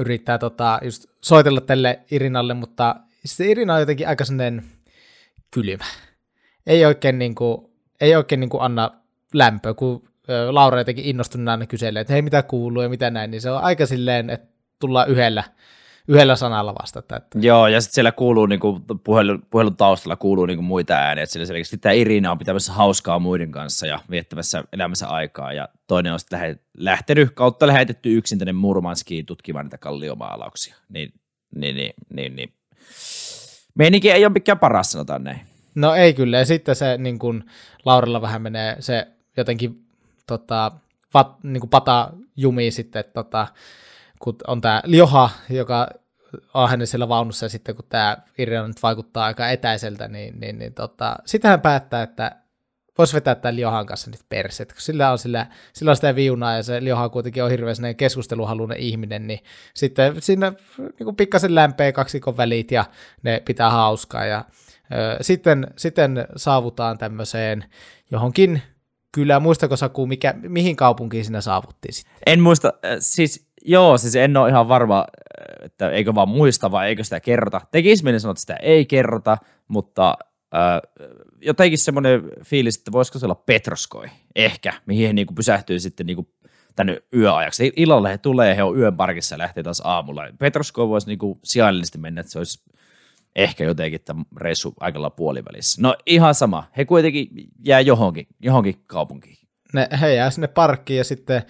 [0.00, 4.64] yrittää tota, just soitella tälle Irinalle, mutta se Irina on jotenkin aika sellainen
[5.50, 5.84] kylmä.
[6.66, 8.90] Ei oikein, niin kuin, ei oikein niin kuin anna
[9.34, 10.08] lämpöä, kun
[10.50, 13.86] Laura jotenkin innostuneena kyselee, että hei mitä kuuluu ja mitä näin, niin se on aika
[13.86, 15.44] silleen, että tullaan yhdellä,
[16.08, 17.16] yhdellä sanalla vastata.
[17.16, 17.38] Että.
[17.42, 21.22] Joo, ja sitten siellä kuuluu, niin kuin, puhelun, puhelun taustalla kuuluu niin kuin muita ääniä,
[21.22, 25.68] että siellä selkeästi tämä Irina on pitämässä hauskaa muiden kanssa ja viettämässä elämässä aikaa, ja
[25.86, 30.76] toinen on sitten lähtenyt kautta lähetetty yksin tänne Murmanskiin tutkimaan niitä kalliomaalauksia.
[30.88, 31.12] Niin,
[31.54, 32.52] niin, niin, niin, niin.
[33.74, 35.40] Meininki ei ole mikään paras, sanotaan näin.
[35.74, 37.44] No ei kyllä, ja sitten se niin kuin
[37.84, 39.84] Laurella vähän menee se jotenkin
[40.26, 40.72] tota,
[41.14, 43.46] vat, niin kuin pata jumi sitten, että tota,
[44.22, 45.88] kun on tämä Lioha, joka
[46.68, 50.74] hänen siellä vaunussa, ja sitten kun tämä Irina nyt vaikuttaa aika etäiseltä, niin, niin, niin
[50.74, 52.36] tota, sitten hän päättää, että
[52.98, 56.56] voisi vetää tämän Liohan kanssa nyt perset, kun sillä on, sillä, sillä on sitä viunaa,
[56.56, 59.40] ja se Lioha kuitenkin on hirveän keskusteluhaluinen ihminen, niin
[59.74, 62.84] sitten siinä niin kuin pikkasen lämpee kaksikon välit, ja
[63.22, 64.44] ne pitää hauskaa, ja
[64.92, 67.64] ö, sitten, sitten saavutaan tämmöiseen
[68.10, 68.62] johonkin
[69.14, 72.14] Kyllä, muistako Saku, mikä, mihin kaupunkiin sinä saavuttiin sitten?
[72.26, 76.88] En muista, siis joo, siis en ole ihan varma, äh, että eikö vaan muista vai
[76.88, 77.60] eikö sitä kerrota.
[77.70, 80.16] Tekisi meni sanoa, että sitä ei kerrota, mutta
[80.54, 80.80] äh,
[81.40, 86.28] jotenkin semmoinen fiilis, että voisiko se olla Petroskoi, ehkä, mihin he niinku pysähtyy sitten niinku
[86.76, 87.72] tänne yöajaksi.
[87.76, 90.22] Illalla he tulee, he on yön parkissa ja lähtee taas aamulla.
[90.38, 92.62] Petroskoi voisi niinku sijainnillisesti mennä, että se olisi
[93.36, 95.82] ehkä jotenkin tämä reissu aikalla puolivälissä.
[95.82, 97.28] No ihan sama, he kuitenkin
[97.64, 99.36] jää johonkin, johonkin kaupunkiin.
[99.72, 101.42] Ne, he jää sinne parkkiin ja sitten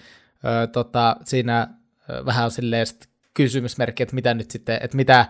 [0.45, 1.67] ö, tota, siinä
[2.25, 2.85] vähän silleen
[3.33, 5.25] kysymysmerkki, että mitä nyt sitten, että mitä,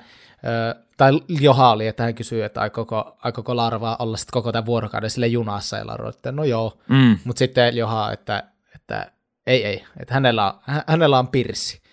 [0.97, 5.09] tai Joha oli, että hän kysyy, että aikooko, aikooko Larva olla sitten koko tämän vuorokauden
[5.09, 7.17] sille junassa, ja Larva, että no joo, mm.
[7.23, 8.43] mutta sitten Joha, että,
[8.75, 9.11] että
[9.47, 11.83] ei, ei, että hänellä on, hänellä on pirssi.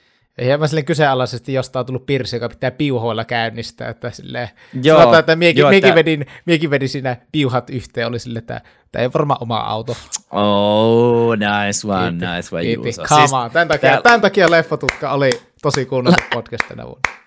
[0.43, 4.49] Hieman silleen kyseenalaisesti jostain on tullut piirsi, joka pitää piuhoilla käynnistää, että silleen,
[4.83, 8.61] joo, sanotaan, että miekin, joo, miekin, vedin, miekin vedin siinä piuhat yhteen, oli silleen, että
[8.93, 9.97] tämä ei varmaan oma auto.
[10.31, 12.89] Oh, nice one, kiitti, nice one, kiitti.
[12.89, 13.17] Juuso.
[13.17, 14.03] Siis, tämän, takia, tää...
[14.03, 15.31] tämän takia Leffotutka oli
[15.63, 17.21] tosi kuunneltu podcast tänä vuonna.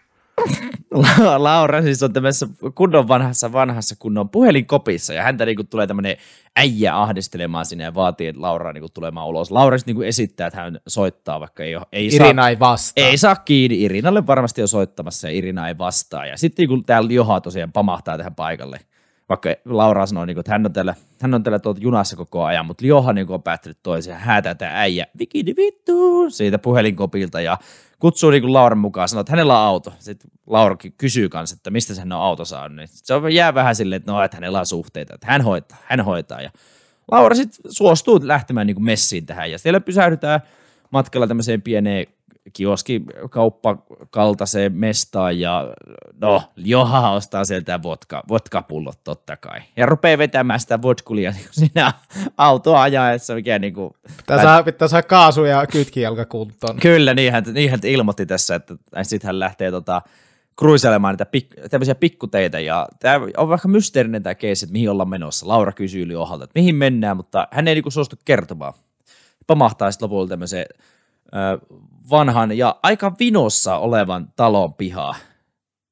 [1.38, 6.18] Laura siis on tämmöisessä kunnon vanhassa vanhassa kunnon puhelinkopissa ja häntä niinku tulee tämmöinen
[6.56, 9.52] äijä ahdistelemaan sinne ja vaatii, että Laura niinku tulemaan ulos.
[9.52, 13.06] Laura sitten niinku esittää, että hän soittaa, vaikka ei, ole, ei Irina saa, ei vastaa.
[13.06, 13.84] Ei saa kiinni.
[13.84, 16.26] Irinalle varmasti on soittamassa ja Irina ei vastaa.
[16.26, 18.80] Ja sitten niinku täällä Joha tosiaan pamahtaa tähän paikalle.
[19.34, 22.66] Vaikka Laura sanoo, niinku, että hän on täällä, hän on täällä tuolta junassa koko ajan,
[22.66, 27.58] mutta Joha niinku on päättänyt toisen häätää tämä äijä vikini vittu siitä puhelinkopilta ja
[28.00, 29.94] kutsuu niin kuin Lauran mukaan, sanoo, että hänellä on auto.
[30.00, 32.76] Sitten Laura kysyy kanssa, että mistä hän on auto saanut.
[32.76, 36.02] Niin se jää vähän silleen, että no, että hänellä on suhteita, että hän hoitaa, hän
[36.02, 36.42] hoitaa.
[36.42, 36.52] Ja
[37.12, 40.40] Laura sitten suostuu lähtemään niin kuin messiin tähän ja siellä pysähdytään
[40.92, 42.08] matkalla tämmöiseen pieneen
[42.54, 45.74] kioskikauppakaltaiseen mestaan ja
[46.22, 49.62] no, Joha ostaa sieltä vodka, vodkapullot totta kai.
[49.78, 51.94] Ja rupeaa vetämään sitä vodkulia niin siinä
[52.38, 53.94] autoa ajaessa, mikä niin kuin...
[54.18, 56.80] Pitää, saada, pitää saada kaasu ja kytkijalka kuntoon.
[56.80, 60.02] Kyllä, niinhän, niinhän ilmoitti tässä, että sitten hän lähtee tota,
[60.60, 65.10] kruisailemaan niitä pik, tämmöisiä pikkuteitä, ja tämä on vaikka mysteerinen tämä keissi, että mihin ollaan
[65.10, 65.48] menossa.
[65.48, 68.74] Laura kysyy Johalta, että mihin mennään, mutta hän ei niinku suostu kertomaan.
[69.48, 70.66] Pamahtaa sitten lopulta tämmöiseen
[72.10, 75.16] vanhan ja aika vinossa olevan talon pihaa.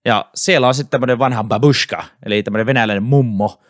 [0.06, 3.62] Ja siellä on sitten tämmöinen vanha babushka, eli tämmöinen venäläinen mummo,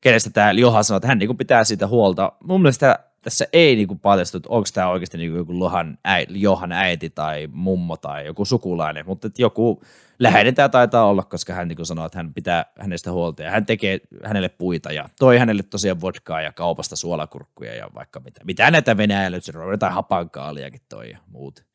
[0.00, 2.32] kenestä tämä Johan sanoo, että hän niinku pitää siitä huolta.
[2.44, 6.72] Mun mielestä tässä ei niinku paljastu, että onko tämä oikeasti niinku joku Lohan äiti, Johan
[6.72, 9.82] äiti tai mummo tai joku sukulainen, mutta joku
[10.18, 13.66] läheinen tämä taitaa olla, koska hän niinku sanoo, että hän pitää hänestä huolta ja hän
[13.66, 18.40] tekee hänelle puita ja toi hänelle tosiaan vodkaa ja kaupasta suolakurkkuja ja vaikka mitä.
[18.44, 19.38] Mitä näitä Venäjällä,
[19.70, 21.68] jotain hapankaaliakin toi ja muut.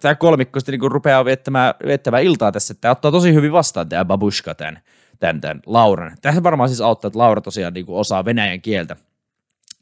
[0.00, 3.88] Tämä kolmikko sitten niinku rupeaa viettämään, viettämään iltaa tässä, että tämä ottaa tosi hyvin vastaan
[3.88, 4.80] tämä babushka tämän,
[5.18, 6.16] tämän, tämän Lauran.
[6.22, 8.96] Tässä varmaan siis auttaa, että Laura tosiaan niinku osaa venäjän kieltä.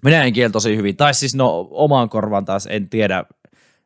[0.04, 3.24] Venäjän kieltä tosi hyvin, tai siis no omaan korvaan taas en tiedä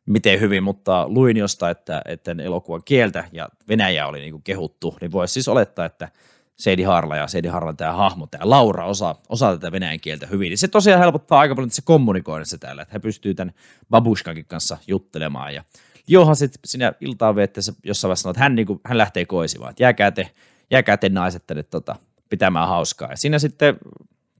[0.05, 4.97] miten hyvin, mutta luin josta, että, että elokuvan kieltä ja Venäjä oli niin kuin kehuttu,
[5.01, 6.09] niin voisi siis olettaa, että
[6.55, 10.49] Seidi Harla ja Seidi Harlan tämä hahmo, tämä Laura osaa, osaa tätä venäjän kieltä hyvin.
[10.49, 13.53] Niin se tosiaan helpottaa aika paljon se kommunikoinnissa täällä, että he pystyy tämän
[13.89, 15.53] Babushkankin kanssa juttelemaan.
[15.53, 15.63] Ja
[16.07, 19.83] Johan sitten siinä iltaan veetteessä jossain vaiheessa että hän, niin kuin, hän lähtee koisimaan, että
[19.83, 20.31] jääkää te,
[20.71, 21.95] jääkää te naiset tänne tota,
[22.29, 23.09] pitämään hauskaa.
[23.09, 23.77] Ja siinä sitten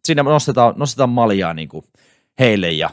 [0.06, 1.86] siinä nostetaan, nostetaan maljaa niin kuin
[2.40, 2.90] heille ja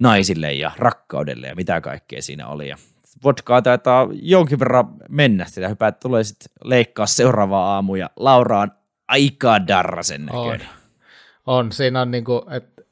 [0.00, 2.68] naisille ja rakkaudelle ja mitä kaikkea siinä oli.
[2.68, 2.76] Ja
[3.24, 5.44] vodkaa taitaa jonkin verran mennä.
[5.44, 8.70] Sitä hyvä, tulee sitten leikkaa seuraava aamu ja Laura on
[9.08, 10.68] aika darrasen näköinen.
[11.46, 11.56] On.
[11.58, 11.72] on.
[11.72, 12.82] Siinä on niinku, että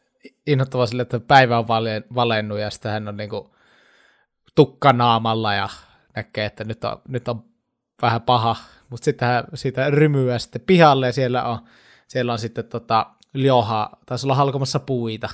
[0.87, 1.69] sille, että päivä on
[2.15, 3.55] valennut ja sitten hän on niinku
[4.55, 5.69] tukkanaamalla ja
[6.17, 7.45] näkee, että nyt on, nyt on
[8.03, 8.57] vähän paha,
[8.91, 11.59] mutta sitten hän siitä rymyä sitten pihalle ja siellä on,
[12.09, 15.29] siellä on sitten tota, Ljoha, taisi olla halkomassa puita,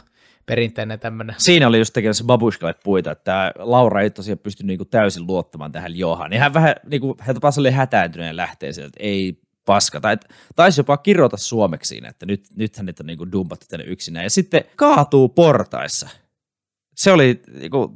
[0.46, 1.37] perinteinen tämmöinen.
[1.38, 5.98] Siinä oli just tekemässä babushkalle puita, että Laura ei tosiaan pysty niinku täysin luottamaan tähän
[5.98, 6.30] Johan.
[6.30, 10.00] Niin hän vähän, niinku, hän oli hätääntyneen lähtee sieltä, että ei paska.
[10.00, 10.16] Tai
[10.56, 14.24] taisi jopa kirjoita suomeksi siinä, että nyt, nyt hänet on niinku dumpattu tänne yksinään.
[14.24, 16.09] Ja sitten kaatuu portaissa.
[16.96, 17.94] Se oli niinku,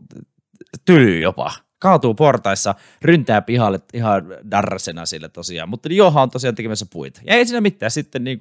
[0.85, 1.53] tyly jopa.
[1.79, 5.69] kaatuu portaissa, ryntää pihalle ihan darrasena sille tosiaan.
[5.69, 7.21] Mutta Joha on tosiaan tekemässä puita.
[7.25, 7.91] Ja ei siinä mitään.
[7.91, 8.39] Sitten niin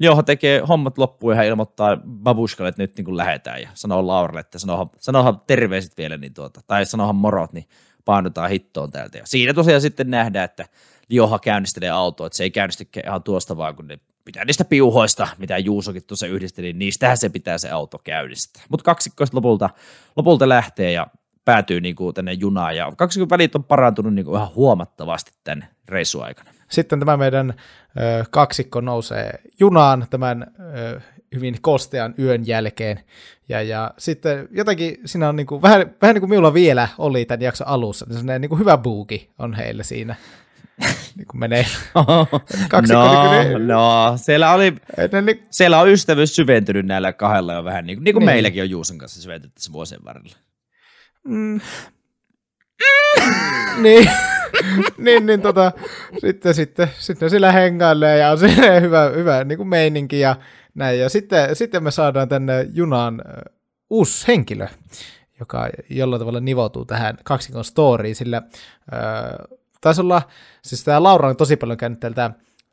[0.00, 4.40] Joha tekee hommat loppuun ja ilmoittaa Babushkalle, että nyt niin kuin lähdetään ja sanoo Lauralle,
[4.40, 7.68] että sanohan, sanohan terveiset vielä, niin tuota, tai sanohan morot, niin
[8.04, 9.18] painotaan hittoon täältä.
[9.18, 10.64] Ja siinä tosiaan sitten nähdään, että
[11.08, 15.28] Joha käynnistelee autoa, että se ei käynnisty ihan tuosta vaan, kun ne pitää niistä piuhoista,
[15.38, 18.62] mitä Juusokin tuossa yhdisteli, niin niistähän se pitää se auto käynnistää.
[18.68, 19.70] Mutta kaksikkoista lopulta,
[20.16, 21.06] lopulta lähtee ja
[21.44, 25.68] päätyy niin kuin tänne junaan, ja kaksikon välit on parantunut niin kuin ihan huomattavasti tämän
[25.88, 26.50] reissun aikana.
[26.72, 27.54] Sitten tämä meidän
[28.00, 29.30] ö, kaksikko nousee
[29.60, 31.00] junaan tämän ö,
[31.34, 33.00] hyvin kostean yön jälkeen.
[33.48, 37.24] Ja, ja sitten jotenkin siinä on niin kuin, vähän, vähän niin kuin minulla vielä oli
[37.24, 40.14] tämän jakson alussa, niin niin kuin hyvä buuki on heillä siinä.
[41.16, 41.66] niin kuin menee.
[42.68, 44.74] Kaksikko, no, niin kuin no, siellä, oli,
[45.26, 48.30] niin, siellä on ystävyys syventynyt näillä kahdella jo vähän, niin kuin, niin kuin Niin.
[48.30, 50.36] meilläkin on Juuson kanssa syventynyt tässä vuosien varrella.
[51.24, 51.60] mm,
[53.82, 54.10] niin,
[54.98, 55.72] niin, niin tota,
[56.18, 60.36] sitten, sitten, sitten sillä hengailee ja on se hyvä, hyvä niin kuin meininki ja
[60.74, 61.00] näin.
[61.00, 63.22] Ja sitten, sitten me saadaan tänne junaan
[63.90, 64.66] uusi henkilö,
[65.40, 68.42] joka jollain tavalla nivoutuu tähän kaksikon storyin, sillä
[68.92, 70.22] ö, taisi olla,
[70.62, 72.30] siis tämä Laura on tosi paljon käynyt tältä,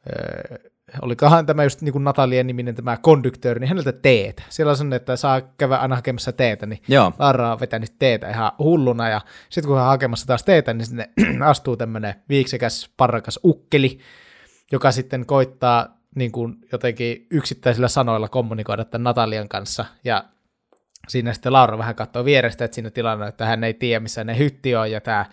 [0.10, 0.70] ö,
[1.02, 4.44] olikohan tämä just niin kuin Natalien niminen tämä konduktööri, niin häneltä teet.
[4.50, 7.14] Siellä on sellainen, että saa käydä aina hakemassa teetä, niin Joo.
[7.20, 10.86] Lara on vetänyt teetä ihan hulluna, ja sitten kun hän on hakemassa taas teetä, niin
[10.86, 11.10] sinne
[11.46, 14.00] astuu tämmöinen viiksekäs, parrakas ukkeli,
[14.72, 20.24] joka sitten koittaa niin kuin jotenkin yksittäisillä sanoilla kommunikoida tämän Natalian kanssa, ja
[21.08, 24.38] siinä sitten Laura vähän katsoo vierestä, että siinä tilanne, että hän ei tiedä, missä ne
[24.38, 25.26] hytti on, ja tämä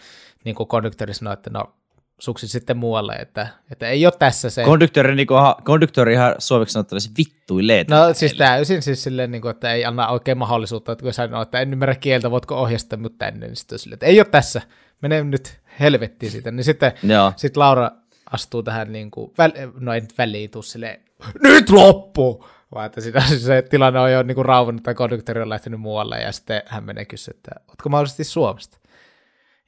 [0.44, 1.72] niin kuin konduktööri sanoo, että no
[2.18, 4.64] suksit sitten muualle, että, että ei ole tässä se.
[4.64, 7.84] Konduktööri, niin kuin, konduktööri ihan suomeksi sanottuna se vittuilee.
[7.90, 11.42] No siis täysin siis silleen, niin kuin, että ei anna oikein mahdollisuutta, että kun sanoo,
[11.42, 14.62] että en ymmärrä kieltä, voitko ohjastaa mut tänne, niin sitten silleen, että ei ole tässä,
[15.02, 16.50] mene nyt helvettiin siitä.
[16.50, 17.32] Niin sitten Joo.
[17.36, 17.90] sit Laura
[18.32, 19.50] astuu tähän, niin kuin, väl,
[19.80, 21.00] no ei nyt väliin tuu silleen,
[21.42, 22.46] nyt loppu!
[22.74, 26.20] Vaan että sitä, se tilanne on jo niin kuin rauvannut, tai konduktööri on lähtenyt muualle,
[26.20, 28.78] ja sitten hän menee kysyä, että ootko mahdollisesti Suomesta?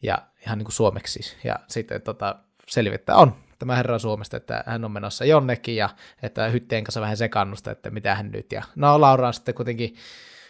[0.02, 1.37] Ja ihan niin kuin suomeksi siis.
[1.44, 5.88] Ja sitten tota, selvittää, on tämä herra Suomesta, että hän on menossa jonnekin ja
[6.22, 8.52] että hyttien kanssa vähän sekannusta, että mitä hän nyt.
[8.52, 9.94] Ja no Laura on sitten kuitenkin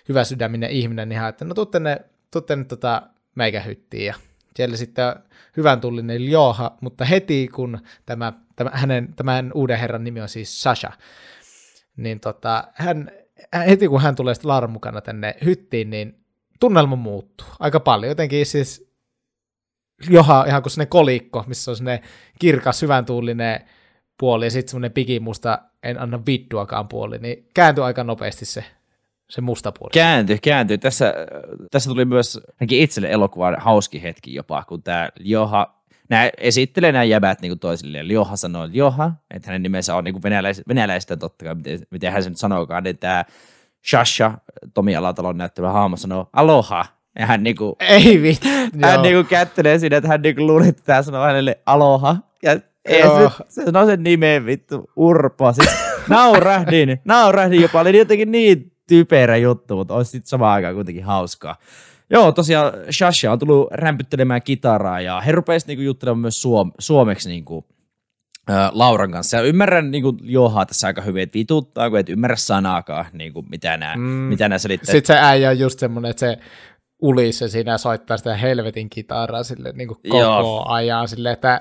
[0.09, 3.03] hyvä sydäminen ihminen, niin hän, että no tuu tänne, tuu tänne tota
[3.35, 4.07] meikä hyttiin.
[4.07, 4.15] Ja
[4.57, 5.15] siellä sitten
[5.57, 10.63] hyvän tullinen Ljoha, mutta heti kun tämä, tämä hänen, tämän uuden herran nimi on siis
[10.63, 10.93] Sasha,
[11.97, 13.11] niin tota, hän,
[13.67, 16.21] heti kun hän tulee sitten Lauran mukana tänne hyttiin, niin
[16.61, 18.09] tunnelma muuttuu aika paljon.
[18.09, 18.88] Jotenkin siis
[20.11, 22.09] joha ihan kuin sellainen kolikko, missä on sellainen
[22.39, 23.61] kirkas, hyvän tuulinen
[24.19, 28.65] puoli ja sitten semmoinen pikimusta, en anna vittuakaan puoli, niin kääntyy aika nopeasti se,
[29.31, 29.91] se musta puoli.
[29.93, 30.79] Käänty, käänty.
[30.79, 31.15] Tässä,
[31.71, 35.75] tässä tuli myös itselle elokuvan hauski hetki jopa, kun tämä Joha,
[36.09, 38.11] nämä esittelee nämä jäbät niin toisilleen.
[38.11, 42.23] Joha sanoo Joha, että hänen nimensä on niin venäläis, venäläistä totta kai, miten, miten hän
[42.23, 43.25] sen sanookaan, niin tämä
[43.91, 44.39] Shasha,
[44.75, 46.87] Tomi Alatalon näyttävä hahmo sanoo Aloha,
[47.19, 48.49] ja hän niinku, Ei vittu.
[48.49, 49.03] hän joo.
[49.03, 52.53] niinku kättelee siinä, että hän niinku luuli, että tämä sanoo hänelle Aloha, ja
[52.85, 55.53] ei se, se sanoo sen nimeen vittu, Urpo.
[55.53, 55.71] Siis
[56.09, 61.57] naurahdin, naurahdin jopa, oli jotenkin niin typerä juttu, mutta olisi sitten samaan aikaan kuitenkin hauskaa.
[62.11, 67.29] Joo, tosiaan Shasha on tullut rämpyttelemään kitaraa ja he rupesivat niinku juttelemaan myös suom- suomeksi
[67.29, 67.67] niinku,
[68.51, 69.37] ä, Lauran kanssa.
[69.37, 73.77] Ja ymmärrän niinku, Johaa tässä aika hyvin, että vituttaa, kun et ymmärrä sanaakaan, niinku, mitä
[73.77, 74.03] nämä Mm.
[74.03, 74.93] mitä nää selittää.
[74.93, 76.39] Sitten se äijä on just semmoinen, että se
[77.03, 80.65] ulisse siinä soittaa sitä helvetin kitaraa sille niin kuin koko Joo.
[80.69, 81.61] ajan sille, että,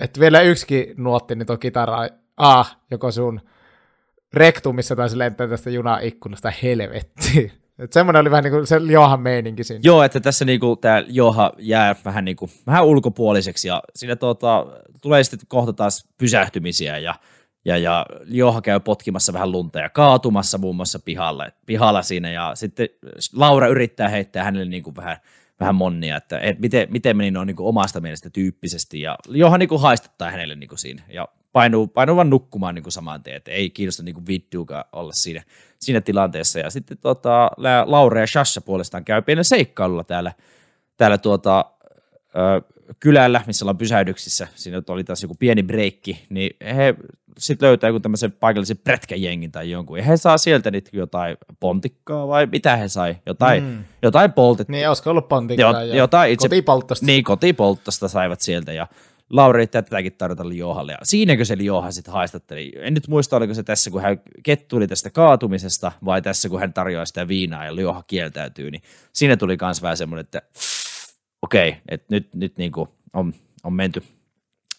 [0.00, 3.40] että vielä yksikin nuotti, niin tuo kitara, ah, joko sun
[4.34, 7.52] rektumissa tai se lentää tästä junan ikkunasta helvettiin.
[7.78, 9.80] Että semmoinen oli vähän niin kuin se Johan meininki siinä.
[9.84, 14.66] Joo, että tässä niinku tämä Joha jää vähän, niinku, vähän ulkopuoliseksi ja siinä tota,
[15.02, 17.14] tulee sitten kohta taas pysähtymisiä ja,
[17.66, 22.30] ja, ja Joha käy potkimassa vähän lunta ja kaatumassa muun muassa pihalle, pihalla siinä.
[22.30, 22.88] Ja sitten
[23.32, 25.16] Laura yrittää heittää hänelle niinku vähän,
[25.60, 29.00] vähän monnia, että et miten, miten meni noin niinku omasta mielestä tyyppisesti.
[29.00, 33.36] Ja Joha niinku haistattaa hänelle niinku siinä ja painuu, painuu vaan nukkumaan niinku saman tien,
[33.36, 35.42] että ei kiinnosta niinku vittuukaan olla siinä,
[35.78, 36.58] siinä tilanteessa.
[36.58, 37.50] Ja sitten tota,
[37.84, 40.32] Laura ja Shasha puolestaan käy pienen seikkailulla täällä,
[40.96, 41.64] täällä tuota,
[42.36, 42.62] ö,
[43.00, 46.94] kylällä, missä ollaan pysähdyksissä, siinä oli taas joku pieni breikki, niin he
[47.38, 52.28] sitten löytää joku tämmöisen paikallisen prätkäjengin tai jonkun, ja he saa sieltä nyt jotain pontikkaa
[52.28, 53.84] vai mitä he sai, jotain, mm.
[54.02, 54.72] jotain poltettua.
[54.72, 57.06] Niin, olisiko ollut pontikkaa Jo- ja jotain itse- kotipolttosta.
[57.06, 58.86] Niin, kotipolttosta saivat sieltä ja
[59.30, 60.92] Lauri yrittää tätäkin tarjota Johalle.
[60.92, 62.72] Ja siinäkö se Joha sitten haistatteli?
[62.76, 66.72] En nyt muista, oliko se tässä, kun hän kettuli tästä kaatumisesta vai tässä, kun hän
[66.72, 68.70] tarjoaa sitä viinaa ja Joha kieltäytyy.
[68.70, 70.42] Niin siinä tuli myös vähän semmoinen, että
[71.42, 74.02] okei, että nyt, nyt niin kuin on, on menty,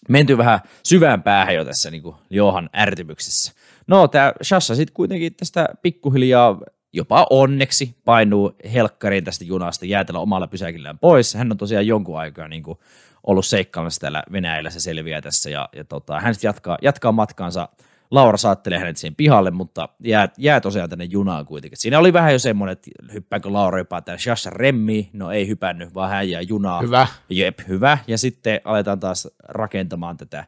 [0.07, 3.53] menty vähän syvään päähän jo tässä niin kuin Johan ärtymyksessä.
[3.87, 6.59] No, tämä Shasha sitten kuitenkin tästä pikkuhiljaa
[6.93, 11.33] jopa onneksi painuu helkkariin tästä junasta, jää tällä omalla pysäkillään pois.
[11.33, 12.79] Hän on tosiaan jonkun aikaa niin kuin
[13.23, 17.69] ollut seikkaamassa täällä Venäjällä, se selviää tässä, ja, ja tota, hän sitten jatkaa, jatkaa matkaansa
[18.11, 21.77] Laura saattelee hänet siihen pihalle, mutta jää, jää tosiaan tänne junaan kuitenkin.
[21.77, 25.93] Siinä oli vähän jo semmoinen, että hyppääkö Laura jopa tämän Shasha remmi, no ei hypännyt,
[25.93, 26.83] vaan hän jää junaan.
[26.83, 27.07] Hyvä.
[27.29, 27.97] Jep, hyvä.
[28.07, 30.45] Ja sitten aletaan taas rakentamaan tätä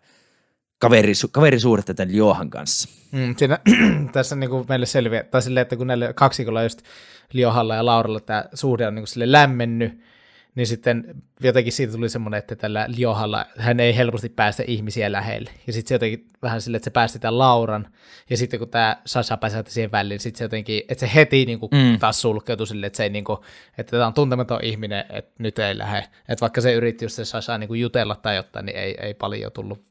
[0.86, 2.89] kaverisu- kaverisuhdetta tämän Johan kanssa.
[3.12, 3.60] Mm, siinä,
[4.13, 6.82] tässä niin kuin meille selviää, tai silleen, että kun näille kaksikolla just
[7.34, 10.00] Liohalla ja Lauralla tämä suhde on niin kuin sille lämmennyt,
[10.60, 15.52] niin sitten jotenkin siitä tuli semmoinen, että tällä Liohalla hän ei helposti päästä ihmisiä lähelle.
[15.67, 17.88] Ja sitten se jotenkin vähän silleen, että se päästi tämän Lauran,
[18.30, 21.45] ja sitten kun tämä Sasha pääsi siihen väliin, niin sitten se jotenkin, että se heti
[21.45, 22.00] niin kuin mm.
[22.00, 23.39] taas sulkeutui silleen, että se ei niin kuin,
[23.78, 26.00] että tämä on tuntematon ihminen, että nyt ei lähde.
[26.00, 29.13] Että vaikka se yritti just se Sasha niin kuin jutella tai jotain, niin ei, ei
[29.13, 29.88] paljon tullut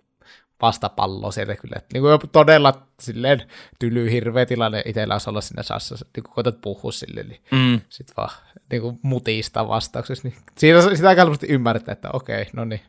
[0.63, 1.77] vastapalloa sieltä kyllä.
[1.93, 3.43] Niin kuin todella silleen
[3.79, 7.81] tyly hirveä tilanne itsellä olisi olla sinne Sassa, niin kun koetat puhua sille, niin mm.
[7.89, 8.31] sitten vaan
[8.71, 10.29] niin kuin mutista vastauksessa.
[10.29, 12.81] Niin siitä, sitä aika helposti ymmärtää, että okei, no niin,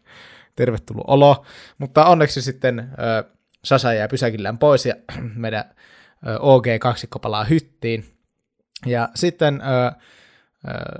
[0.56, 1.46] tervetuloa olo.
[1.78, 3.32] Mutta onneksi sitten äh,
[3.64, 4.96] Sasa jää pysäkillään pois ja
[5.36, 5.64] meidän
[6.28, 8.06] äh, OG-kaksikko palaa hyttiin.
[8.86, 9.62] Ja sitten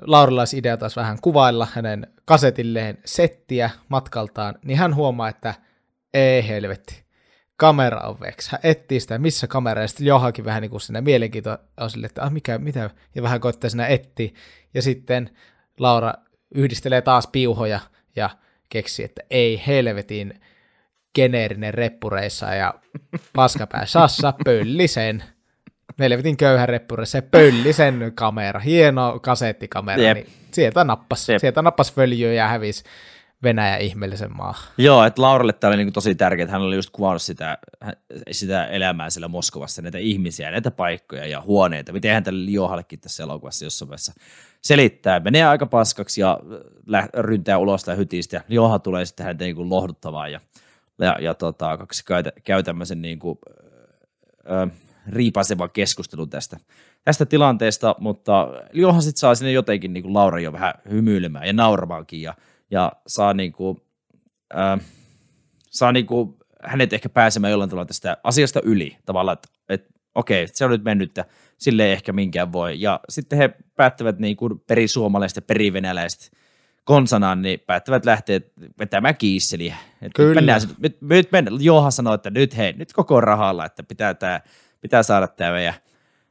[0.02, 5.54] Laurilla olisi idea taas vähän kuvailla hänen kasetilleen settiä matkaltaan, niin hän huomaa, että–
[6.14, 7.04] ei helvetti,
[7.56, 8.50] kamera on veks.
[8.50, 12.06] Hän etsii sitä, missä kamera, ja sitten Johakin vähän niin kuin siinä mielenkiinto on sille,
[12.06, 14.30] että ah, mikä, mitä, ja vähän koittaa siinä etsiä.
[14.74, 15.30] Ja sitten
[15.80, 16.14] Laura
[16.56, 17.80] yhdistelee taas piuhoja
[18.16, 18.30] ja
[18.70, 20.42] keksii, että ei helvetin
[21.16, 22.74] geneerinen reppureissa ja
[23.36, 25.24] paskapää Sassa pöllisen.
[26.00, 30.16] Helvetin köyhä reppureissa pöllisen kamera, hieno kasettikamera, Jep.
[30.18, 31.40] niin sieltä nappas, Jep.
[31.40, 32.84] sieltä nappas följyä ja hävisi
[33.44, 34.56] Venäjä ihmeellisen maa.
[34.78, 37.58] Joo, että Lauralle tämä oli niin tosi tärkeää, että hän oli just kuvannut sitä,
[38.32, 41.94] sitä elämää siellä Moskovassa, näitä ihmisiä, näitä paikkoja ja huoneita.
[41.94, 44.14] Miten hän tälle Johallekin tässä elokuvassa jossain vaiheessa
[44.62, 45.20] selittää.
[45.20, 46.40] Menee aika paskaksi ja
[47.18, 49.70] ryntää ulos tai hytistä ja Joha tulee sitten häntä niin kuin
[50.32, 50.40] ja,
[51.00, 53.40] ja, ja tota, kaksi käy, käy tämmöisen niin kuin,
[54.50, 54.68] ö,
[55.08, 56.58] riipaisevan keskustelun tästä,
[57.06, 61.54] tästä tilanteesta, mutta Johan sitten saa sinne jotenkin niin kuin Laura jo vähän hymyilemään ja
[61.54, 62.34] nauramaankin ja
[62.72, 63.82] ja saa, niinku,
[64.58, 64.80] äh,
[65.70, 70.66] saa niinku hänet ehkä pääsemään jollain tavalla tästä asiasta yli tavallaan, että, että okei, se
[70.66, 71.26] on nyt mennyt, että
[71.58, 72.82] sille ei ehkä minkään voi.
[72.82, 76.32] Ja sitten he päättävät niin kuin perisuomalaiset ja perivenäläiset
[76.84, 78.42] konsanaan, niin päättävät lähteä
[78.80, 79.76] vetämään kiisseliä.
[80.02, 80.30] Että Kyllä.
[80.30, 84.14] Nyt, mennään, nyt, nyt mennään, Johan sanoi, että nyt hei, nyt koko rahalla, että pitää,
[84.14, 84.42] tää,
[84.82, 85.74] pitää saada tämä meidän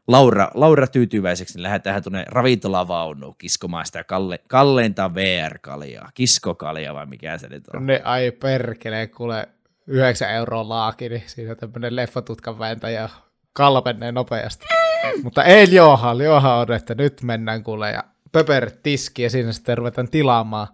[0.08, 7.38] Laura, Laura tyytyväiseksi, niin lähdetään tuonne ravintolavaunuun kiskomaan sitä kalle, kalleinta VR-kaljaa, kiskokaljaa vai mikä
[7.38, 7.86] se nyt on.
[7.86, 9.48] Ne ai perkele, kuule
[9.86, 13.08] 9 euroa laaki, niin siinä tämmöinen leffatutkan vääntäjä
[13.52, 14.66] kalpenee nopeasti.
[15.22, 19.78] Mutta ei Johan, Johan on, että nyt mennään kuule ja pöperit tiski ja siinä sitten
[19.78, 20.68] ruvetaan tilaamaan.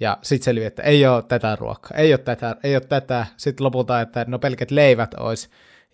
[0.00, 3.26] Ja sitten selviää, että ei ole tätä ruokaa, ei ole tätä, ei ole tätä.
[3.36, 5.48] Sitten lopulta, että no pelkät leivät olisi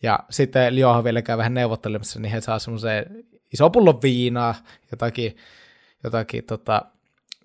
[0.05, 3.07] ja sitten Lioha vielä käy vähän neuvottelemassa, niin he saa semmoisen
[3.53, 4.55] iso pullon viinaa,
[4.91, 5.37] jotakin,
[6.05, 6.83] jotakin tota,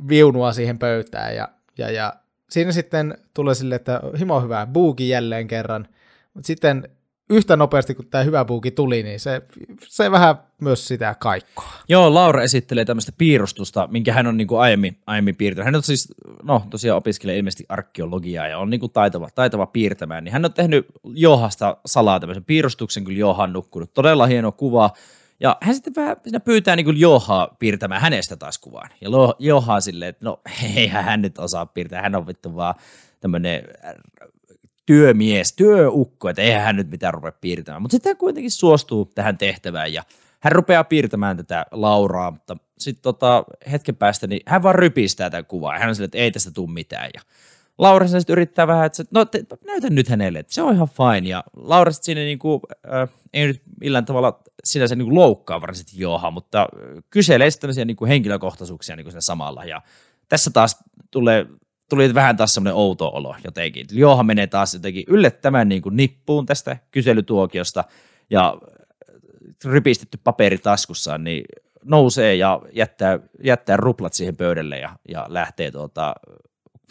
[0.07, 1.35] viunua siihen pöytään.
[1.35, 2.13] Ja, ja, ja
[2.49, 5.87] siinä sitten tulee sille, että himo hyvää buuki jälleen kerran.
[6.33, 6.89] Mutta sitten
[7.29, 9.41] yhtä nopeasti kuin tämä hyvä puuki tuli, niin se,
[9.87, 11.71] se vähän myös sitä kaikkoa.
[11.89, 15.65] Joo, Laura esittelee tämmöistä piirustusta, minkä hän on niin kuin aiemmin, aiemmin piirtänyt.
[15.65, 16.07] Hän on siis,
[16.43, 20.23] no tosiaan opiskelee ilmeisesti arkeologiaa ja on niin kuin taitava, taitava piirtämään.
[20.23, 23.93] Niin hän on tehnyt Johasta salaa tämmöisen piirustuksen, kyllä Joha on nukkunut.
[23.93, 24.89] Todella hieno kuva.
[25.39, 28.89] Ja hän sitten vähän siinä pyytää niin Johaa piirtämään hänestä taas kuvaan.
[29.01, 30.39] Ja Joha silleen, että no
[30.75, 32.75] eihän hän nyt osaa piirtää, hän on vittu vaan
[33.19, 33.63] tämmöinen
[34.89, 37.81] työmies, työukko, että eihän hän nyt mitään rupea piirtämään.
[37.81, 40.03] Mutta sitten hän kuitenkin suostuu tähän tehtävään ja
[40.39, 45.43] hän rupeaa piirtämään tätä Lauraa, mutta sitten tota, hetken päästä niin hän vaan rypistää tätä
[45.43, 47.09] kuvaa hän on sille, että ei tästä tule mitään.
[47.13, 47.21] Ja
[47.77, 51.29] Laura sitten yrittää vähän, että no te, näytän nyt hänelle, että se on ihan fine.
[51.29, 52.61] Ja Laura sitten siinä niinku,
[52.93, 56.67] äh, ei nyt millään tavalla sinänsä niinku loukkaa varsinaisesti Joha, mutta
[57.09, 59.65] kyselee sitten tämmöisiä niinku henkilökohtaisuuksia niinku siinä samalla.
[59.65, 59.81] Ja
[60.29, 61.45] tässä taas tulee
[61.89, 63.85] tuli vähän taas semmoinen outo olo jotenkin.
[63.91, 67.83] Johan menee taas jotenkin yllättävän niin kuin nippuun tästä kyselytuokiosta
[68.29, 68.57] ja
[69.65, 71.43] rypistetty paperi taskussaan, niin
[71.85, 76.15] nousee ja jättää, jättää ruplat siihen pöydälle ja, ja lähtee tuota,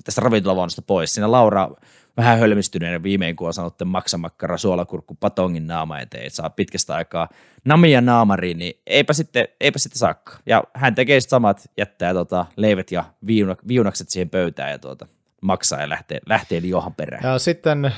[0.05, 1.14] tästä ravintolavaunusta pois.
[1.14, 1.70] Siinä Laura
[2.18, 6.94] vähän hölmistyneenä viimein, kun on sanonut että maksamakkara suolakurkku patongin naama eteen, että saa pitkästä
[6.94, 7.28] aikaa
[7.64, 10.38] namia naamariin, niin eipä sitten, eipä sitten saakka.
[10.46, 15.06] Ja hän tekee sitten samat, jättää tota, leivet ja viunak, viunakset siihen pöytään ja tuota,
[15.42, 17.32] maksaa ja lähtee, lähtee Johan perään.
[17.32, 17.92] Ja sitten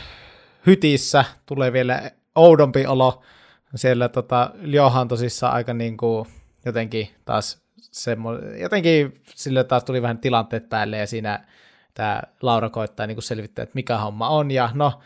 [0.66, 3.22] hytissä tulee vielä oudompi olo.
[3.74, 6.28] Siellä tota, Johan tosissaan aika niin kuin
[6.64, 11.44] jotenkin taas semmo, jotenkin sille taas tuli vähän tilanteet päälle ja siinä
[11.94, 15.00] tämä Laura koittaa niin kuin selvittää, että mikä homma on ja no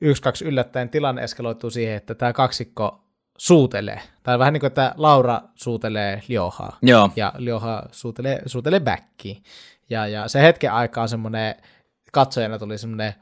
[0.00, 3.04] yksi, kaksi yllättäen tilanne eskaloituu siihen, että tämä kaksikko
[3.38, 4.00] suutelee.
[4.22, 6.78] Tai vähän niin kuin, että Laura suutelee Liohaa.
[6.82, 7.10] Joo.
[7.16, 9.42] Ja Lioha suutelee, suutelee backiin.
[9.90, 11.54] Ja, ja se hetken aikaa semmoinen,
[12.12, 13.14] katsojana tuli semmoinen,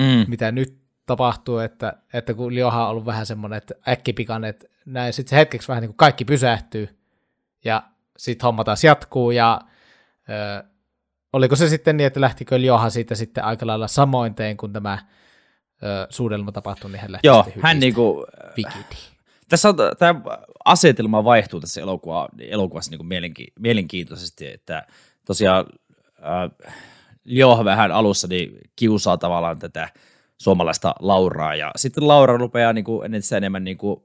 [0.00, 0.24] Mm.
[0.28, 5.12] mitä nyt tapahtuu, että, että kun Lioha on ollut vähän semmoinen, että äkkipikainen, että näin,
[5.12, 6.98] sitten se hetkeksi vähän niin kuin kaikki pysähtyy,
[7.64, 7.82] ja
[8.16, 9.60] sitten homma taas jatkuu, ja
[10.28, 10.64] ö,
[11.32, 14.98] oliko se sitten niin, että lähtikö Lioha siitä sitten aika lailla samoin tein, kun tämä
[15.82, 18.26] ö, suudelma tapahtui, niin hän lähti Joo, hän niinku,
[18.56, 18.84] Vikidiin.
[19.48, 20.20] tässä on, tämä
[20.64, 24.86] asetelma vaihtuu tässä elokuva, elokuvassa niin mielenki, mielenkiintoisesti, että
[25.24, 25.66] tosiaan
[26.22, 26.70] äh,
[27.24, 29.88] Joha vähän alussa niin kiusaa tavallaan tätä
[30.38, 34.00] suomalaista Lauraa, ja sitten Laura rupeaa niin kuin, entistä enemmän niin kuin,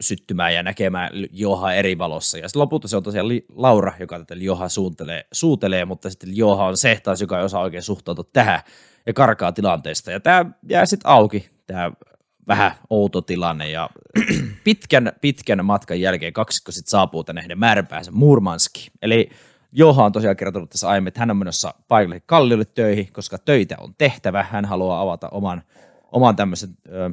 [0.00, 2.38] syttymään ja näkemään Joha eri valossa.
[2.38, 6.66] Ja sitten lopulta se on tosiaan Laura, joka tätä Joha suuntelee, suutelee, mutta sitten Joha
[6.66, 8.60] on se taas, joka ei osaa oikein suhtautua tähän
[9.06, 10.10] ja karkaa tilanteesta.
[10.10, 11.92] Ja tämä jää sitten auki, tämä
[12.48, 13.70] vähän outo tilanne.
[13.70, 13.90] Ja
[14.64, 18.90] pitkän, pitkän matkan jälkeen kaksikko sitten saapuu tänne heidän määränpäänsä Murmanski.
[19.02, 19.30] Eli
[19.72, 23.76] Joha on tosiaan kertonut tässä aiemmin, että hän on menossa paikalle Kalliolle töihin, koska töitä
[23.80, 24.42] on tehtävä.
[24.50, 25.62] Hän haluaa avata oman,
[26.12, 27.10] oman tämmöisen ö,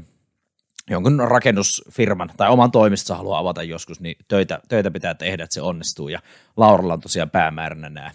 [0.90, 5.62] jonkun rakennusfirman tai oman toimistonsa haluaa avata joskus, niin töitä, töitä pitää tehdä, että se
[5.62, 6.10] onnistuu.
[6.10, 6.20] Ja
[6.58, 8.12] Lauralla on tosiaan päämääränä nämä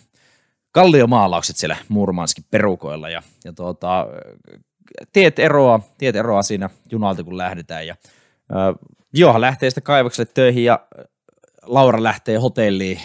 [0.73, 3.09] kalliomaalaukset siellä Murmanskin perukoilla.
[3.09, 4.07] Ja, ja tuota,
[5.13, 7.87] tiet, eroa, tiet eroa siinä junalta, kun lähdetään.
[7.87, 7.97] Ja,
[8.53, 10.81] äh, Johan lähtee sitten kaivokselle töihin ja
[11.63, 13.01] Laura lähtee hotelliin,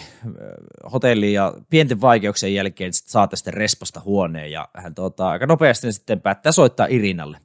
[0.92, 5.92] hotelliin ja pienten vaikeuksien jälkeen sit saa tästä respasta huoneen ja hän tuota, aika nopeasti
[5.92, 7.38] sitten päättää soittaa Irinalle.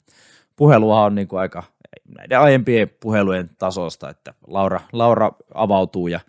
[0.56, 1.64] Puhelua on niin kuin aika
[2.18, 6.20] näiden aiempien puhelujen tasosta, että Laura, Laura avautuu ja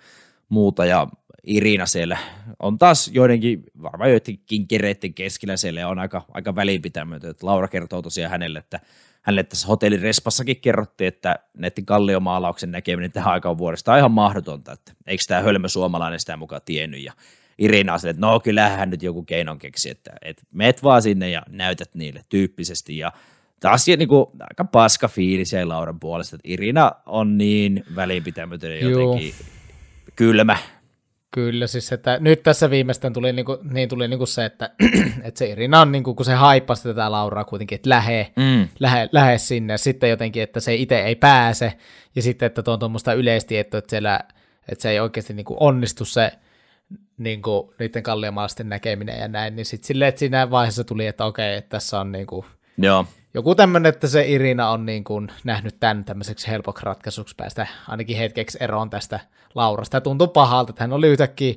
[0.48, 1.06] muuta ja
[1.44, 2.18] Irina siellä
[2.58, 7.34] on taas joidenkin, varmaan joidenkin kereiden keskellä siellä ja on aika, aika välinpitämätön.
[7.42, 8.80] Laura kertoo tosiaan hänelle, että
[9.22, 14.72] hänelle tässä hotellin respassakin kerrottiin, että näiden kalliomaalauksen näkeminen tähän aikaan vuodesta on ihan mahdotonta,
[14.72, 17.12] että eikö tämä hölmö suomalainen sitä mukaan tiennyt ja
[17.58, 21.30] Irina on että no kyllähän hän nyt joku keinon keksi, että, että meet vaan sinne
[21.30, 23.12] ja näytät niille tyyppisesti ja
[23.60, 28.88] taas niin kuin, aika paska fiilis jäi Lauran puolesta, että Irina on niin välinpitämätön ja
[28.88, 29.00] Juu.
[29.00, 29.34] jotenkin
[30.16, 30.56] kylmä.
[31.34, 34.70] Kyllä, siis että nyt tässä viimeistään tuli, niinku, niin tuli niinku se, että,
[35.22, 38.68] että se Irina on, niinku, kun se haippasi tätä Lauraa kuitenkin, että lähe, Mm.
[38.80, 41.72] lähe, lähe sinne, sitten jotenkin, että se itse ei pääse,
[42.16, 44.20] ja sitten, että tuo on tuommoista yleistietoa, että, siellä,
[44.68, 46.32] että se ei oikeasti niinku onnistu se
[47.18, 51.56] niinku, niiden kalliomaalaisten näkeminen ja näin, niin sitten silleen, että siinä vaiheessa tuli, että okei,
[51.56, 52.44] että tässä on niinku,
[52.78, 53.06] Joo.
[53.34, 58.16] Joku tämmöinen, että se Irina on niin kuin nähnyt tämän tämmöiseksi helpoksi ratkaisuksi päästä ainakin
[58.16, 59.20] hetkeksi eroon tästä
[59.54, 59.96] Laurasta.
[59.96, 61.54] Ja tuntui pahalta, että hän oli yhtäkkiä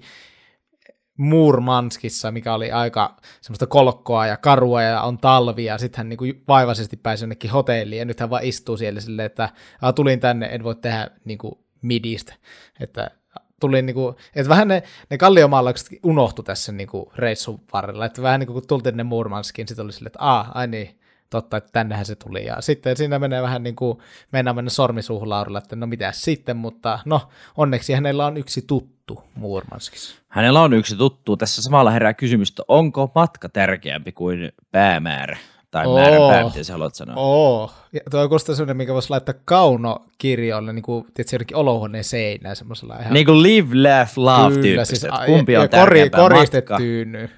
[1.18, 6.18] Murmanskissa, mikä oli aika semmoista kolkkoa ja karua ja on talvi ja sitten hän niin
[6.18, 9.50] kuin vaivaisesti pääsi jonnekin hotelliin ja nyt hän vaan istuu siellä silleen, että
[9.82, 12.34] "Aa, tulin tänne, en voi tehdä niin kuin midistä,
[12.80, 13.12] että
[13.60, 18.22] tuli niin kuin, että vähän ne, ne kalliomaalaukset unohtu tässä niin kuin reissun varrella, että
[18.22, 21.00] vähän niin kuin kun tultiin ne Murmanskiin, sitten oli silleen, että aa, ai niin,
[21.42, 22.46] totta, että tännehän se tuli.
[22.46, 23.98] Ja sitten siinä menee vähän niin kuin,
[24.32, 27.22] mennään mennä sormisuuhun Laurilla, että no mitä sitten, mutta no
[27.58, 30.16] onneksi hänellä on yksi tuttu Murmanskissa.
[30.28, 31.38] Hänellä on yksi tuttu.
[31.38, 35.38] Tässä samalla herää kysymys, että onko matka tärkeämpi kuin päämäärä?
[35.72, 35.96] Tai Oo.
[35.96, 37.16] määränpää, miten sä haluat sanoa.
[37.18, 42.56] Oo, ja tuo kuulostaa sellainen, mikä voisi laittaa kaunokirjoille, niin kuin tietysti jonnekin olohuoneen seinään
[42.56, 46.20] semmoisella ihan Niin kuin live, laugh, love tyyppistä, siis, kumpi ja, on ja kori, tärkeämpää
[46.22, 46.78] koristettu matka.
[46.84, 47.30] tyyny.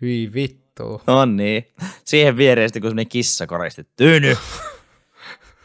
[0.00, 0.69] Hyi vittu.
[1.06, 1.66] On niin.
[2.04, 3.92] Siihen viereen kun semmoinen kissa koristettu.
[3.96, 4.36] Tyyny.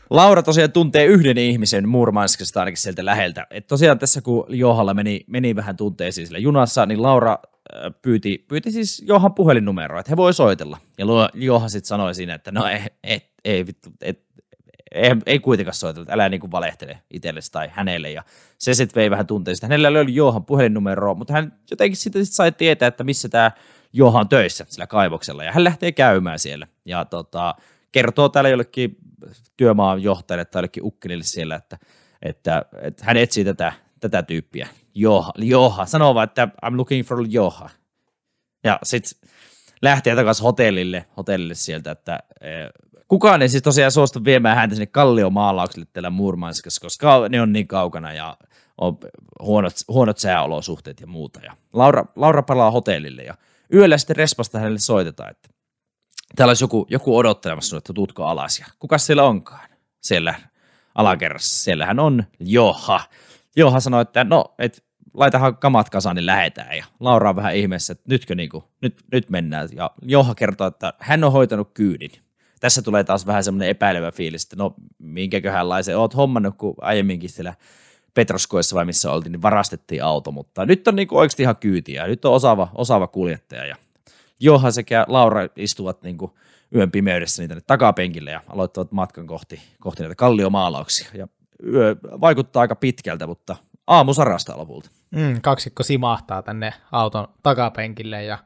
[0.10, 3.48] Laura tosiaan tuntee yhden ihmisen Murmanskista ainakin sieltä läheltä.
[3.50, 8.46] Et tosiaan tässä kun Johalla meni, meni vähän tunteisiin sillä junassa, niin Laura äh, pyyti,
[8.48, 10.78] pyyti siis Johan puhelinnumeroa, että he voi soitella.
[10.98, 14.20] Ja Johan sitten sanoi siinä, että no ei, ei, ei vittu, et,
[14.92, 18.12] ei, ei kuitenkaan soitella, älä niinku valehtele itsellesi tai hänelle.
[18.12, 18.24] Ja
[18.58, 19.68] se sitten vei vähän tunteista.
[19.68, 23.52] Hänellä oli Johan puhelinnumeroa, mutta hän jotenkin sitten sit sai tietää, että missä tämä
[23.96, 25.44] Johan töissä sillä kaivoksella.
[25.44, 26.68] Ja hän lähtee käymään siellä.
[26.86, 27.56] Ja tota,
[27.92, 28.98] kertoo täällä jollekin
[29.58, 31.78] työmaan johtajalle tai jollekin ukkelille siellä, että,
[32.22, 34.68] että, että hän etsii tätä, tätä tyyppiä.
[34.96, 35.86] Joha, Joha.
[35.86, 37.70] Sanoo vaan, että I'm looking for Joha.
[38.64, 39.30] Ja sitten
[39.82, 42.70] lähtee takaisin hotellille, hotellille sieltä, että eh,
[43.08, 47.68] kukaan ei siis tosiaan suostu viemään häntä sinne kalliomaalaukselle täällä Murmanskassa, koska ne on niin
[47.68, 48.38] kaukana ja
[48.78, 48.98] on
[49.40, 51.40] huonot, huonot sääolosuhteet ja muuta.
[51.44, 53.36] Ja Laura, Laura palaa hotellille ja
[53.74, 55.50] yöllä sitten Respasta hänelle soitetaan, että
[56.36, 58.60] täällä olisi joku, joku odottelemassa, että tutko alas.
[58.60, 59.70] Ja kuka siellä onkaan?
[60.02, 60.36] Siellä
[60.96, 61.64] alakerrassa.
[61.64, 63.02] Siellähän on Joha.
[63.56, 66.78] Joha sanoi, että no, et laitahan kamat kasaan, niin lähetään.
[66.78, 69.70] Ja Laura on vähän ihmeessä, että nytkö niinku, nyt, nyt mennään.
[69.72, 72.12] Ja Joha kertoo, että hän on hoitanut kyydin.
[72.60, 77.54] Tässä tulee taas vähän semmoinen epäilevä fiilis, että no minkäköhänlaisen oot hommannut, kun aiemminkin siellä
[78.16, 82.08] Petroskoissa vai missä oltiin, niin varastettiin auto, mutta nyt on niinku oikeasti ihan kyytiä.
[82.08, 83.76] Nyt on osaava, osaava kuljettaja ja
[84.40, 86.38] Johan sekä Laura istuvat niinku
[86.76, 91.10] yön pimeydessä niitä takapenkille ja aloittavat matkan kohti, kohti näitä kalliomaalauksia.
[91.14, 91.28] Ja
[91.74, 93.56] yö vaikuttaa aika pitkältä, mutta
[93.88, 94.90] aamu sarastaa lopulta.
[95.12, 98.38] Mm, kaksikko simahtaa tänne auton takapenkille ja,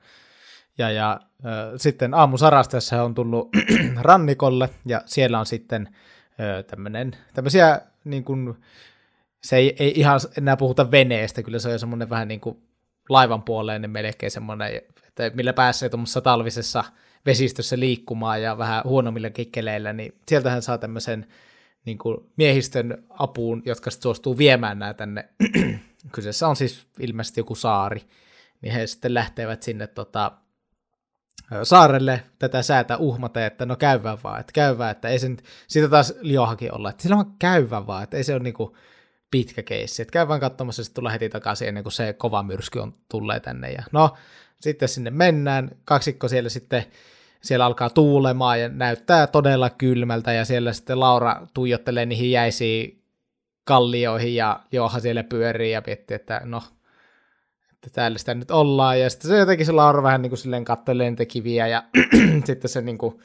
[0.77, 3.49] ja, ja äh, sitten aamu sarastaessa on tullut
[4.01, 5.89] rannikolle ja siellä on sitten
[6.39, 8.57] äh, tämmönen, tämmöisiä niin kuin,
[9.43, 12.57] se ei, ei ihan enää puhuta veneestä, kyllä se on semmoinen vähän niin kuin
[13.09, 16.83] laivan puoleen niin melkein semmoinen, että millä pääsee tuommoisessa talvisessa
[17.25, 21.27] vesistössä liikkumaan ja vähän huonommilla kikkeleillä, niin sieltähän saa tämmöisen
[21.85, 25.29] niin kuin miehistön apuun, jotka sitten suostuu viemään nämä tänne.
[26.11, 28.01] Kyseessä on siis ilmeisesti joku saari,
[28.61, 30.31] niin he sitten lähtevät sinne tota,
[31.63, 35.37] saarelle tätä säätä uhmata, että no käyvää vaan, että käyvää, että ei sen,
[35.67, 38.77] siitä taas liohakin olla, että sillä on käyvää vaan, että ei se ole niinku
[39.31, 42.79] pitkä keissi, että käy vaan katsomassa, että tulee heti takaisin ennen kuin se kova myrsky
[42.79, 44.15] on tulee tänne, ja no,
[44.59, 46.85] sitten sinne mennään, kaksikko siellä sitten,
[47.41, 53.03] siellä alkaa tuulemaan ja näyttää todella kylmältä, ja siellä sitten Laura tuijottelee niihin jäisiin
[53.63, 56.63] kallioihin, ja Johan siellä pyörii ja miettii, että no,
[57.73, 60.65] että täällä sitä nyt ollaan, ja sitten se jotenkin se Laura vähän niin kuin silleen
[60.65, 61.83] kattelee niitä kiviä, ja
[62.45, 63.19] sitten se niin kuin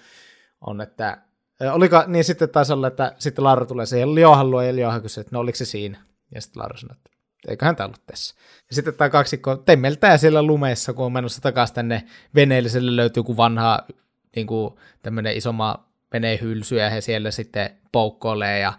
[0.61, 1.19] on, että
[1.73, 5.21] oliko, niin sitten taisi olla, että sitten Laura tulee siihen Liohan luo, ja Liohan kysyy,
[5.21, 5.99] että no oliko se siinä,
[6.35, 7.11] ja sitten Laura sanoo, että
[7.49, 8.35] eiköhän tämä ollut tässä.
[8.69, 13.21] Ja sitten tämä kaksikko temmeltää siellä lumeessa, kun on menossa takaisin tänne veneelle, sille löytyy
[13.21, 13.83] joku vanha
[14.37, 18.73] niin kuin tämmöinen isoma venehylsy, ja he siellä sitten poukkoilee, ja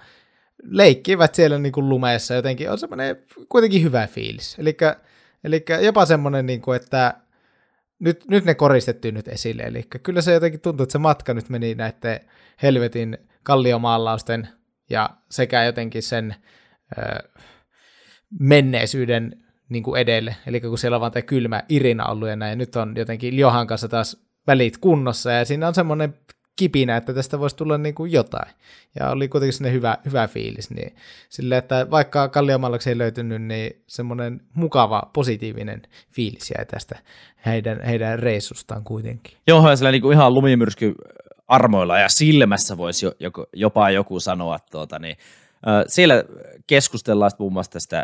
[0.63, 4.57] leikkivät siellä niin kuin lumeessa jotenkin, on semmoinen kuitenkin hyvä fiilis.
[5.43, 7.13] Eli jopa semmoinen, niin kuin, että
[7.99, 9.63] nyt, nyt ne koristettiin nyt esille.
[9.63, 12.19] Eli kyllä se jotenkin tuntuu, että se matka nyt meni näiden
[12.61, 14.47] helvetin kalliomaalausten
[14.89, 16.35] ja sekä jotenkin sen
[16.97, 17.29] ö,
[18.39, 20.35] menneisyyden niin kuin edelle.
[20.47, 23.67] Eli kun siellä on vaan tämä kylmä Irina ollut ja näin, nyt on jotenkin Johan
[23.67, 26.13] kanssa taas välit kunnossa, ja siinä on semmoinen
[26.55, 28.53] kipinä, että tästä voisi tulla niin kuin jotain.
[28.99, 30.69] Ja oli kuitenkin sinne hyvä, hyvä fiilis.
[30.69, 30.95] Niin
[31.29, 35.81] sille, että vaikka Kalliomallaksi ei löytynyt, niin semmoinen mukava, positiivinen
[36.11, 36.99] fiilis jäi tästä
[37.45, 39.37] heidän, heidän reissustaan kuitenkin.
[39.47, 40.95] Joo, ja sillä niin kuin ihan lumimyrsky
[41.47, 43.05] armoilla ja silmässä voisi
[43.53, 45.17] jopa joku sanoa, tuota, niin,
[45.87, 46.23] siellä
[46.67, 48.03] keskustellaan muun muassa tästä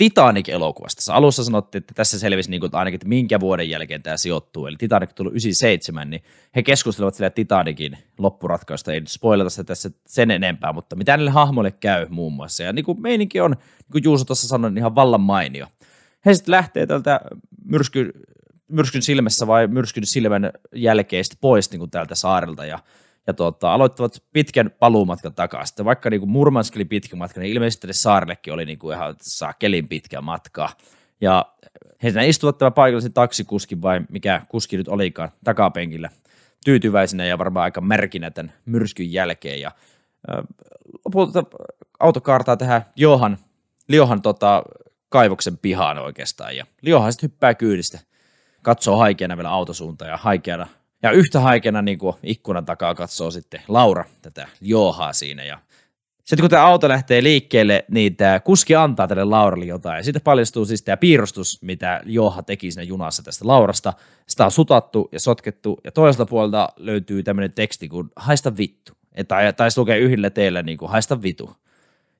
[0.00, 1.14] Titanic-elokuvasta.
[1.14, 4.66] Alussa sanottiin, että tässä selvisi niin kuin, ainakin, että minkä vuoden jälkeen tämä sijoittuu.
[4.66, 6.22] Eli Titanic tuli 97, niin
[6.56, 8.92] he keskustelevat sillä Titanicin loppuratkaista.
[8.92, 12.62] Ei nyt spoilata sitä tässä sen enempää, mutta mitä näille hahmoille käy muun muassa.
[12.62, 15.66] Ja niin kuin meininki on, niin kuin Juuso tuossa sanoi, niin ihan vallan mainio.
[16.26, 17.20] He sitten lähtee tältä
[17.64, 18.12] myrsky,
[18.68, 22.78] myrskyn silmässä vai myrskyn silmän jälkeen pois niin kuin täältä saarelta ja
[23.26, 25.84] ja tota, aloittavat pitkän paluumatkan takaisin.
[25.84, 29.16] Vaikka niin kuin Murmansk oli pitkä matka, niin ilmeisesti saarellekin oli niin kuin ihan
[29.58, 30.68] kelin pitkä matka.
[31.20, 31.46] Ja
[32.02, 36.10] he istuvat tämä paikallisen taksikuskin vai mikä kuski nyt olikaan takapenkillä
[36.64, 39.60] tyytyväisenä ja varmaan aika märkinä tämän myrskyn jälkeen.
[39.60, 39.70] Ja
[40.30, 40.44] äh,
[41.04, 41.44] lopulta
[42.00, 43.38] auto kaartaa tähän Johan,
[43.88, 44.62] Liohan tota,
[45.08, 46.56] kaivoksen pihaan oikeastaan.
[46.56, 47.98] Ja Liohan sitten hyppää kyydistä,
[48.62, 50.66] katsoo haikeana vielä autosuuntaan ja haikeana
[51.02, 55.44] ja yhtä haikena niin kuin ikkunan takaa katsoo sitten Laura tätä Joohaa siinä.
[55.44, 55.58] Ja
[56.24, 59.96] sitten kun tämä auto lähtee liikkeelle, niin tämä kuski antaa tälle Lauralle jotain.
[59.96, 63.92] Ja sitten paljastuu siis tämä piirustus, mitä Jooha teki siinä junassa tästä Laurasta.
[64.28, 65.78] Sitä on sutattu ja sotkettu.
[65.84, 68.92] Ja toiselta puolelta löytyy tämmöinen teksti kuin haista vittu.
[69.28, 71.56] Tai taisi lukea yhdellä teillä niin kuin haista vitu.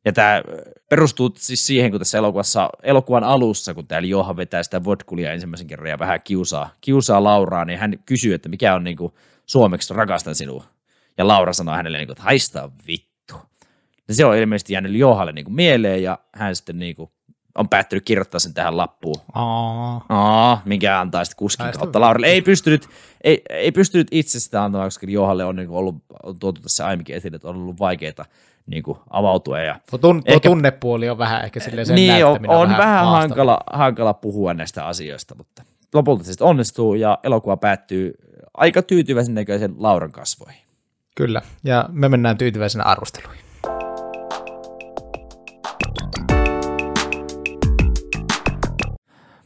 [0.05, 0.43] Ja tämä
[0.89, 5.67] perustuu siis siihen, kun tässä elokuvassa, elokuvan alussa, kun täällä Johan vetää sitä vodkulia ensimmäisen
[5.67, 9.13] kerran ja vähän kiusaa, kiusaa Lauraa, niin hän kysyy, että mikä on niin kuin,
[9.47, 10.65] suomeksi rakastan sinua.
[11.19, 13.35] Ja Laura sanoo hänelle, niin kuin, että haistaa vittu.
[14.09, 17.11] Ja se on ilmeisesti jäänyt Johalle niin kuin, mieleen ja hän sitten niin kuin,
[17.59, 19.17] on päättynyt kirjoittaa sen tähän lappuun.
[19.35, 20.05] Aa.
[20.09, 22.27] Aa, mikä antaa sitten kuskin Haista kautta Lauralle.
[22.27, 22.89] Ei pystynyt,
[23.25, 26.87] ei, ei pystynyt itse sitä antamaan, koska Johalle on niin kuin, ollut on tuotu tässä
[26.87, 28.25] aiemminkin esille, että on ollut vaikeita
[28.67, 29.61] niin kuin avautua.
[29.61, 33.07] Ja tun, tuo ehkä, tunnepuoli on vähän ehkä silleen sen Niin, on, on vähän, vähän
[33.07, 35.63] hankala, hankala puhua näistä asioista, mutta
[35.95, 38.15] lopulta se onnistuu ja elokuva päättyy
[38.55, 40.63] aika tyytyväisen näköisen Lauran kasvoihin.
[41.17, 43.45] Kyllä, ja me mennään tyytyväisenä arvosteluihin.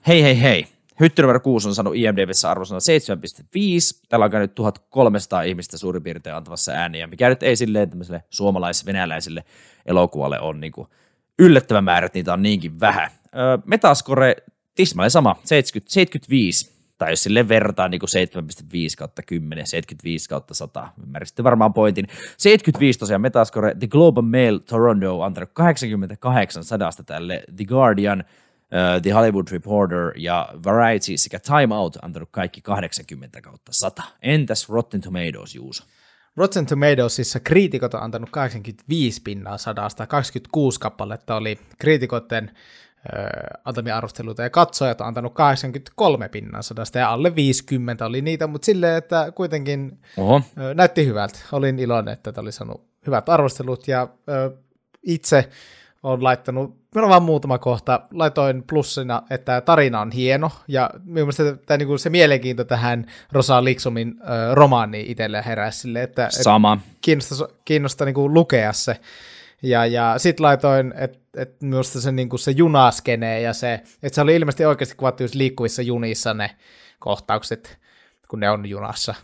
[0.06, 0.73] Hei hei hei.
[1.00, 4.00] Hytti numero 6 on saanut IMDbssä arvosana 7,5.
[4.08, 9.44] Täällä on käynyt 1300 ihmistä suurin piirtein antavassa ääniä, mikä nyt ei silleen tämmöiselle suomalais-venäläiselle
[9.86, 10.88] elokuvalle on niin kuin
[11.38, 13.10] yllättävä määrä, että niitä on niinkin vähän.
[13.36, 14.36] Öö, Metascore
[14.74, 18.68] tismalleen sama, 70, 75 tai jos sille vertaa niin 7,5
[18.98, 22.06] kautta 10, 75 kautta 100, ymmärsitte varmaan pointin.
[22.36, 28.24] 75 tosiaan Metascore, The Globe and Mail Toronto on antanut 88 sadasta tälle, The Guardian,
[29.02, 34.02] The Hollywood Reporter ja Variety sekä Time Out antanut kaikki 80 kautta 100.
[34.22, 35.84] Entäs Rotten Tomatoes, Juuso?
[36.36, 42.50] Rotten Tomatoesissa kriitikot on antanut 85 pinnaa sadasta, 26 kappaletta oli kriitikoiden
[43.64, 48.66] antamia arvosteluita ja katsojat on antanut 83 pinnan sadasta ja alle 50 oli niitä, mutta
[48.66, 50.42] silleen, että kuitenkin Oho.
[50.74, 51.38] näytti hyvältä.
[51.52, 54.08] Olin iloinen, että tämä oli saanut hyvät arvostelut ja
[55.02, 55.48] itse
[56.04, 61.56] olen laittanut, minulla on vain muutama kohta, laitoin plussina, että tarina on hieno, ja mielestäni
[61.66, 64.14] tämä, niin kuin se mielenkiinto tähän Rosa Liksomin
[64.52, 66.78] romaaniin itselle heräsi sille, että Sama.
[67.00, 69.00] Kiinnostaa, kiinnostaa niin kuin lukea se,
[69.62, 74.20] ja, ja sitten laitoin, että et minusta se, niin se junaskene ja se, että se
[74.20, 76.50] oli ilmeisesti oikeasti kuvattu liikkuvissa junissa ne
[76.98, 77.78] kohtaukset,
[78.28, 79.14] kun ne on junassa.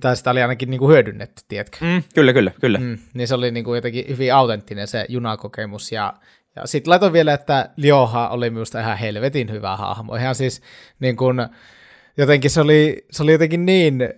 [0.00, 1.78] Tai sitä oli ainakin niin kuin hyödynnetty, tiedätkö?
[1.80, 2.78] Mm, kyllä, kyllä, kyllä.
[2.78, 5.92] Mm, niin se oli niin kuin jotenkin hyvin autenttinen se junakokemus.
[5.92, 6.14] Ja,
[6.56, 10.16] ja sitten laitoin vielä, että Lioha oli minusta ihan helvetin hyvä hahmo.
[10.16, 10.62] Ihan siis
[11.00, 11.36] niin kuin,
[12.16, 14.08] jotenkin se oli, se oli jotenkin niin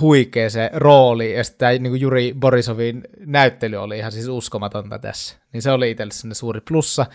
[0.00, 5.36] huikea se rooli, ja sitten niin kuin Juri Borisovin näyttely oli ihan siis uskomatonta tässä.
[5.52, 7.06] Niin se oli itselle suuri plussa.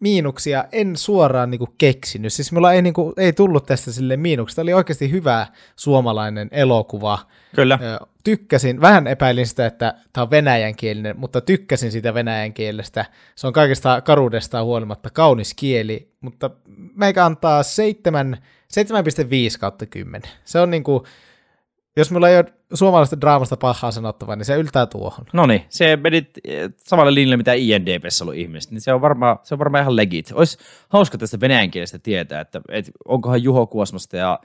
[0.00, 2.32] Miinuksia en suoraan niin kuin keksinyt.
[2.32, 4.54] Siis mulla ei, niin kuin, ei tullut tästä sille miinuksia.
[4.56, 7.18] Tämä oli oikeasti hyvä suomalainen elokuva.
[7.54, 7.78] Kyllä.
[8.24, 13.04] Tykkäsin, vähän epäilin sitä, että tämä on venäjänkielinen, mutta tykkäsin sitä venäjän kielestä.
[13.34, 16.50] Se on kaikesta karuudestaan huolimatta kaunis kieli, mutta
[16.94, 18.36] meikä antaa 7,
[19.54, 20.30] 7,5 kautta 10.
[20.44, 21.02] Se on niin kuin,
[21.96, 25.26] jos mulla ei ole suomalaisesta draamasta pahaa sanottavaa, niin se yltää tuohon.
[25.32, 26.26] No niin, se meni
[26.78, 30.32] samalle linjalle, mitä INDPssä ollut ihmiset, niin se on varmaan, se on varmaan ihan legit.
[30.34, 34.40] Olisi hauska tästä venäjän kielestä tietää, että, että onkohan Juho Kuosmasta ja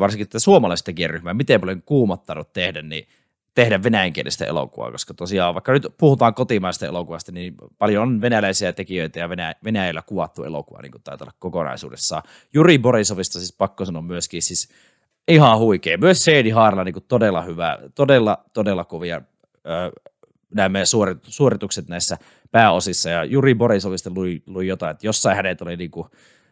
[0.00, 3.08] varsinkin tätä suomalaista ryhmää, miten paljon kuumottanut tehdä, niin
[3.54, 9.20] tehdä venäjänkielistä elokuvaa, koska tosiaan vaikka nyt puhutaan kotimaista elokuvasta, niin paljon on venäläisiä tekijöitä
[9.20, 12.22] ja Venäjä, Venäjällä kuvattu elokuva, niin kuin taitaa olla kokonaisuudessaan.
[12.54, 14.68] Juri Borisovista siis pakko sanoa myöskin, siis
[15.28, 15.98] ihan huikea.
[15.98, 19.22] Myös Seedi Haarla niin todella hyvä, todella, todella kovia
[20.54, 20.78] nämä
[21.22, 22.18] suoritukset näissä
[22.50, 26.08] pääosissa, ja Juri Borisovista lui, lui jotain, että jossain hänet oli niin kuin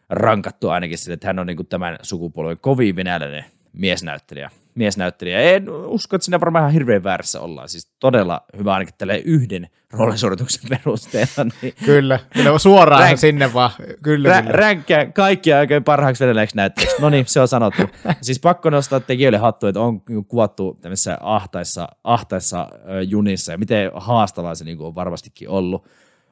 [0.09, 5.41] rankattu ainakin sille, että hän on niin kuin tämän sukupolven kovin venäläinen miesnäyttelijä miesnäyttelijä.
[5.41, 7.69] En usko, että siinä varmaan ihan hirveän väärässä ollaan.
[7.69, 11.51] Siis todella hyvä ainakin tälle yhden roolisuorituksen perusteella.
[11.61, 13.71] Niin kyllä, kyllä suoraan Ränk, sinne vaan.
[14.03, 14.51] Kyllä, rä, kyllä.
[14.51, 17.01] Ränkkää kaikkia oikein parhaaksi venäläiseksi näyttelijäksi.
[17.01, 17.81] No niin, se on sanottu.
[18.21, 22.67] siis pakko nostaa tekijöille hattu, että on kuvattu tämmöisissä ahtaissa, ahtaissa
[23.07, 25.87] junissa ja miten haastavaa se niin on varmastikin ollut.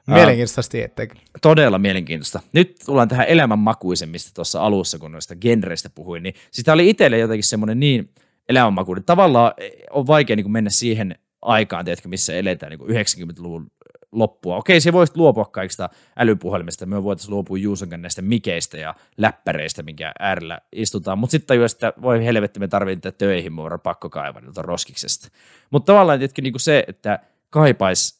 [0.08, 1.22] Mielenkiintoista tietenkin.
[1.42, 2.40] Todella mielenkiintoista.
[2.54, 7.18] Nyt tullaan tähän elämänmakuisen, mistä tuossa alussa, kun noista genreistä puhuin, niin sitä oli itselle
[7.18, 8.10] jotenkin semmoinen niin
[8.50, 9.04] elämänmakuinen.
[9.04, 9.54] Tavallaan
[9.92, 13.72] on vaikea niin kuin mennä siihen aikaan, tiedätkö, missä eletään niin 90-luvun
[14.12, 14.58] loppua.
[14.58, 16.86] Okei, se voisi luopua kaikista älypuhelimista.
[16.86, 21.18] Me voitaisiin luopua Juuson näistä mikeistä ja läppäreistä, minkä äärellä istutaan.
[21.18, 25.30] Mutta sitten tajua, että voi helvetti, me tarvitaan töihin, me voidaan pakko kaivaa roskiksesta.
[25.72, 27.20] Mutta tavallaan tietenkin niin kuin se, että
[27.50, 28.20] kaipaisi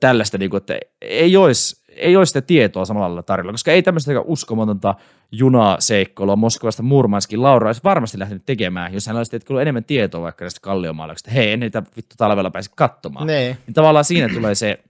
[0.00, 4.20] tällaista, niin kuin, että ei olisi, ei olisi sitä tietoa samalla tarjolla, koska ei tämmöistä
[4.20, 4.94] uskomatonta
[5.32, 10.44] junaseikkoilua Moskovasta Murmanskin Laura olisi varmasti lähtenyt tekemään, jos hän olisi ollut enemmän tietoa vaikka
[10.44, 13.26] näistä kalliomaalauksista, hei, en niitä vittu talvella pääse katsomaan.
[13.26, 13.56] Nee.
[13.66, 14.80] Niin tavallaan siinä tulee se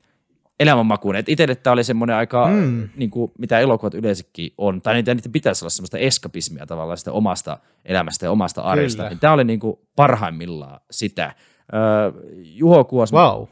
[0.60, 1.16] elämänmakuun.
[1.16, 2.88] Että itselle tämä oli semmoinen aika, mm.
[2.96, 7.12] niin kuin, mitä elokuvat yleensäkin on, tai niitä, niitä pitäisi olla semmoista eskapismia tavallaan sitä
[7.12, 9.08] omasta elämästä ja omasta arjesta.
[9.08, 11.34] Niin tämä oli niin kuin parhaimmillaan sitä.
[11.74, 13.46] Öö, Juho Kuosma, wow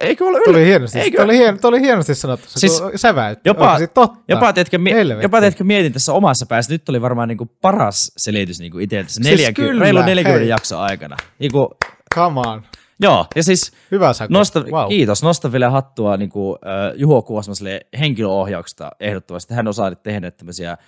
[0.00, 0.44] Eikö ole ylä...
[0.44, 1.22] Tuli hienosti, Eikö...
[1.22, 3.48] Tuli, hien, tuli hienosti sanottu, se siis, säväytti.
[3.48, 4.16] Jopa, totta.
[4.28, 4.78] jopa, teetkö,
[5.22, 9.26] jopa teetkö mietin tässä omassa päässä, nyt oli varmaan niinku paras selitys niinku itseltä siis
[9.26, 11.16] 40, reilu 40 jakso aikana.
[11.38, 11.76] Niinku,
[12.14, 12.62] Come on.
[13.00, 14.32] Joo, ja siis Hyvä Saku.
[14.32, 14.88] Nosta, wow.
[14.88, 19.54] kiitos, nosta vielä hattua niin kuin, äh, Juho Kuosmaselle henkilöohjauksesta ehdottomasti.
[19.54, 20.78] Hän osaa tehdä tämmöisiä äh,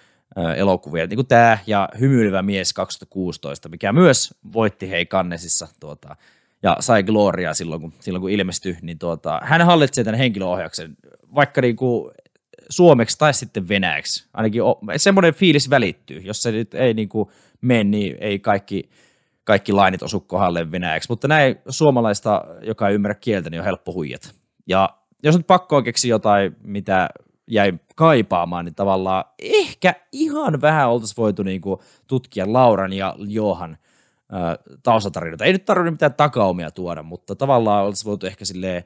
[0.57, 6.17] elokuvia, niin kuin tämä ja Hymyilevä mies 2016, mikä myös voitti hei Kannesissa tuota,
[6.63, 10.97] ja sai Gloria silloin, kun, silloin, kun ilmestyi, niin tuota, hän hallitsee tämän henkilöohjauksen,
[11.35, 12.11] vaikka niin kuin
[12.69, 14.29] suomeksi tai sitten venäjäksi.
[14.35, 16.21] Ainakin o, semmoinen fiilis välittyy.
[16.21, 17.29] Jos se nyt ei niin kuin
[17.61, 18.91] mene, niin ei kaikki,
[19.45, 21.09] kaikki lainit osu kohdalle venäjäksi.
[21.09, 24.29] Mutta näin suomalaista, joka ei ymmärrä kieltä, niin on helppo huijata.
[24.67, 24.89] Ja
[25.23, 27.09] jos nyt pakko keksiä jotain, mitä
[27.47, 33.79] jäi kaipaamaan, niin tavallaan ehkä ihan vähän oltaisiin voitu niin kuin tutkia Lauran ja Johan
[34.83, 35.45] taustatarinoita.
[35.45, 38.85] Ei nyt tarvitse mitään takaumia tuoda, mutta tavallaan olisi voitu ehkä silleen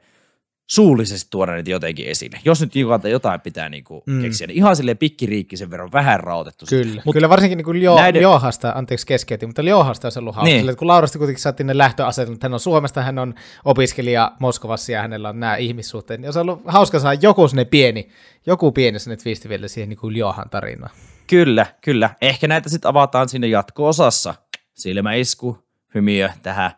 [0.67, 2.39] suullisesti tuoda niitä jotenkin esille.
[2.45, 2.71] Jos nyt
[3.11, 4.21] jotain pitää niinku mm.
[4.21, 6.65] keksiä, niin ihan silleen pikkiriikkisen verran vähän rautettu.
[6.69, 8.19] Kyllä, Mut kyllä varsinkin niinku Lio, näiden...
[8.19, 10.53] Liohasta, anteeksi keskeytin, mutta Liohasta olisi ollut hauska.
[10.55, 10.77] Niin.
[10.77, 13.33] kun Laurasta kuitenkin saatiin ne lähtöasetelmat, hän on Suomesta, hän on
[13.65, 18.09] opiskelija Moskovassa ja hänellä on nämä ihmissuhteet, niin olisi ollut hauska saada joku sinne pieni,
[18.45, 20.91] joku pieni sinne twisti vielä siihen niinku Liohan tarinaan.
[21.27, 22.09] Kyllä, kyllä.
[22.21, 24.35] Ehkä näitä sitten avataan sinne jatko-osassa.
[24.77, 25.57] Silmäisku,
[25.95, 26.71] hymiö tähän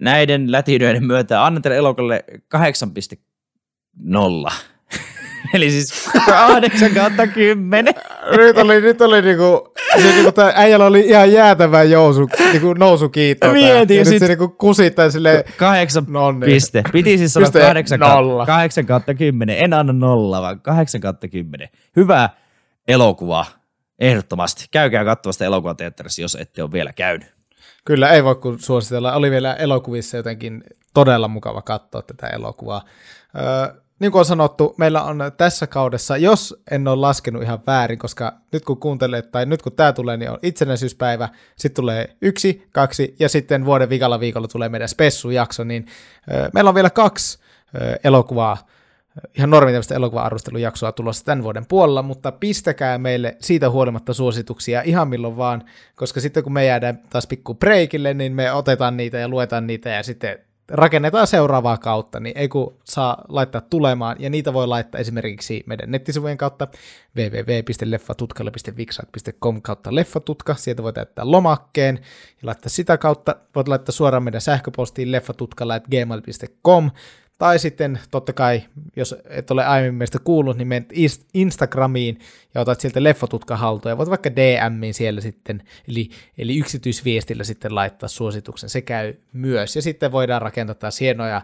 [0.00, 2.24] näiden lätinöiden myötä annan teille elokalle
[4.48, 4.52] 8,0.
[5.54, 7.94] Eli siis 8 kautta 10.
[8.36, 13.52] nyt oli, nyt oli niinku, se niinku tää äijällä oli ihan jäätävä jousu, niinku nousukiito.
[13.52, 13.96] Mietin.
[13.96, 15.44] Ja, ja nyt se niinku kusittaa silleen.
[15.56, 16.46] 8 nonni.
[16.46, 16.82] piste.
[16.92, 18.00] Piti siis sanoa 8,
[18.46, 19.56] 8 kautta 10.
[19.58, 21.68] En anna nolla, vaan 8 kautta 10.
[21.96, 22.30] Hyvä
[22.88, 23.59] elokuva.
[24.00, 24.66] Ehdottomasti.
[24.70, 27.34] Käykää katsomasta elokuvateatterissa, jos ette ole vielä käynyt.
[27.84, 29.12] Kyllä, ei voi kun suositella.
[29.12, 32.84] Oli vielä elokuvissa jotenkin todella mukava katsoa tätä elokuvaa.
[33.36, 37.98] Öö, niin kuin on sanottu, meillä on tässä kaudessa, jos en ole laskenut ihan väärin,
[37.98, 42.68] koska nyt kun kuuntelet, tai nyt kun tämä tulee, niin on itsenäisyyspäivä, sitten tulee yksi,
[42.72, 45.86] kaksi, ja sitten vuoden vikalla viikolla tulee meidän spessujakso, niin
[46.32, 47.38] öö, meillä on vielä kaksi
[47.80, 48.56] öö, elokuvaa
[49.38, 55.36] ihan normitämmöistä elokuva-arvostelujaksoa tulossa tämän vuoden puolella, mutta pistäkää meille siitä huolimatta suosituksia ihan milloin
[55.36, 59.66] vaan, koska sitten kun me jäädään taas pikku breikille, niin me otetaan niitä ja luetaan
[59.66, 60.38] niitä ja sitten
[60.70, 65.90] rakennetaan seuraavaa kautta, niin ei kun saa laittaa tulemaan, ja niitä voi laittaa esimerkiksi meidän
[65.90, 66.68] nettisivujen kautta
[67.16, 71.98] www.leffatutkalle.vixat.com kautta leffatutka, sieltä voi täyttää lomakkeen
[72.42, 76.90] ja laittaa sitä kautta, voit laittaa suoraan meidän sähköpostiin leffatutkalla.gmail.com
[77.40, 78.62] tai sitten totta kai,
[78.96, 80.92] jos et ole aiemmin meistä kuullut, niin menet
[81.34, 82.18] Instagramiin
[82.54, 87.74] ja otat sieltä leffotutka haltuun ja voit vaikka DMiin siellä sitten, eli, eli yksityisviestillä sitten
[87.74, 88.70] laittaa suosituksen.
[88.70, 89.76] Se käy myös.
[89.76, 91.42] Ja sitten voidaan rakentaa taas hienoja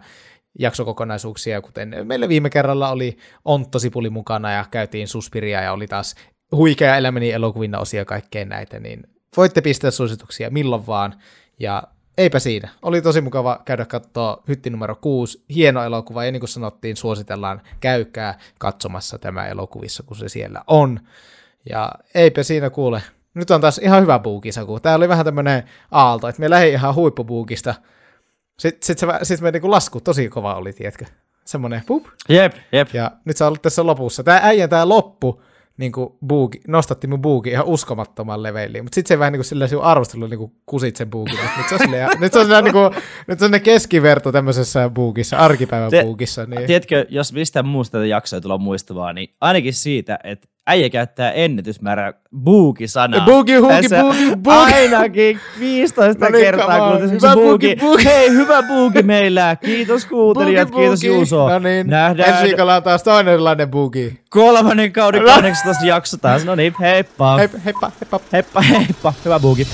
[0.58, 6.14] jaksokokonaisuuksia, kuten meillä viime kerralla oli Ontto Sipuli mukana ja käytiin Suspiria ja oli taas
[6.52, 9.02] huikea elämäni elokuvina osia kaikkeen näitä, niin
[9.36, 11.14] voitte pistää suosituksia milloin vaan.
[11.60, 11.82] Ja
[12.18, 12.68] eipä siinä.
[12.82, 15.44] Oli tosi mukava käydä katsoa hytti numero 6.
[15.54, 21.00] Hieno elokuva, ja niin kuin sanottiin, suositellaan, käykää katsomassa tämä elokuvissa, kun se siellä on.
[21.70, 23.02] Ja eipä siinä kuule.
[23.34, 24.80] Nyt on taas ihan hyvä buukisaku.
[24.80, 27.74] Tämä oli vähän tämmöinen aalto, että me lähdin ihan huippubuukista.
[28.58, 31.04] Sitten sit se, sit me niinku lasku tosi kova oli, tiedätkö?
[31.44, 32.06] Semmoinen pup.
[32.28, 32.94] Jep, jep.
[32.94, 34.24] Ja nyt se on ollut tässä lopussa.
[34.24, 35.42] Tämä äijän tämä loppu,
[35.76, 39.44] niin kuin buuki, nostatti mun buukin ihan uskomattoman leveilliin, mutta sitten se vähän niin kuin
[39.44, 41.38] sillä sinun arvostelu niin kuin kusit sen buukin.
[41.56, 42.90] Nyt se on, silleen, nyt se on, silleen, niin kuin,
[43.26, 46.46] nyt se on ne keskiverto tämmöisessä buukissa, arkipäivän Te, buukissa.
[46.46, 46.66] Niin.
[46.66, 52.12] Tiedätkö, jos mistään muusta tätä jaksoa tulla muistavaa, niin ainakin siitä, että äijä käyttää ennätysmäärä
[52.44, 53.24] buuki-sanaa.
[53.24, 54.74] Buuki, huuki, buuki, buuki.
[54.74, 58.04] Ainakin 15 no niin, kertaa, kun hyvä buuki, buuki.
[58.04, 59.56] Hei, hyvä buuki meillä.
[59.64, 61.48] Kiitos kuuntelijat, buuki, kiitos Juuso.
[61.48, 62.30] No niin, Nähdään.
[62.30, 64.20] ensi viikolla on taas toinenlainen buuki.
[64.30, 66.44] Kolmannen kauden 18 jakso taas.
[66.44, 67.36] No niin, heippa.
[67.36, 68.20] Heippa, heippa, heippa.
[68.32, 69.12] Heippa, heippa.
[69.24, 69.66] Hyvä buuki.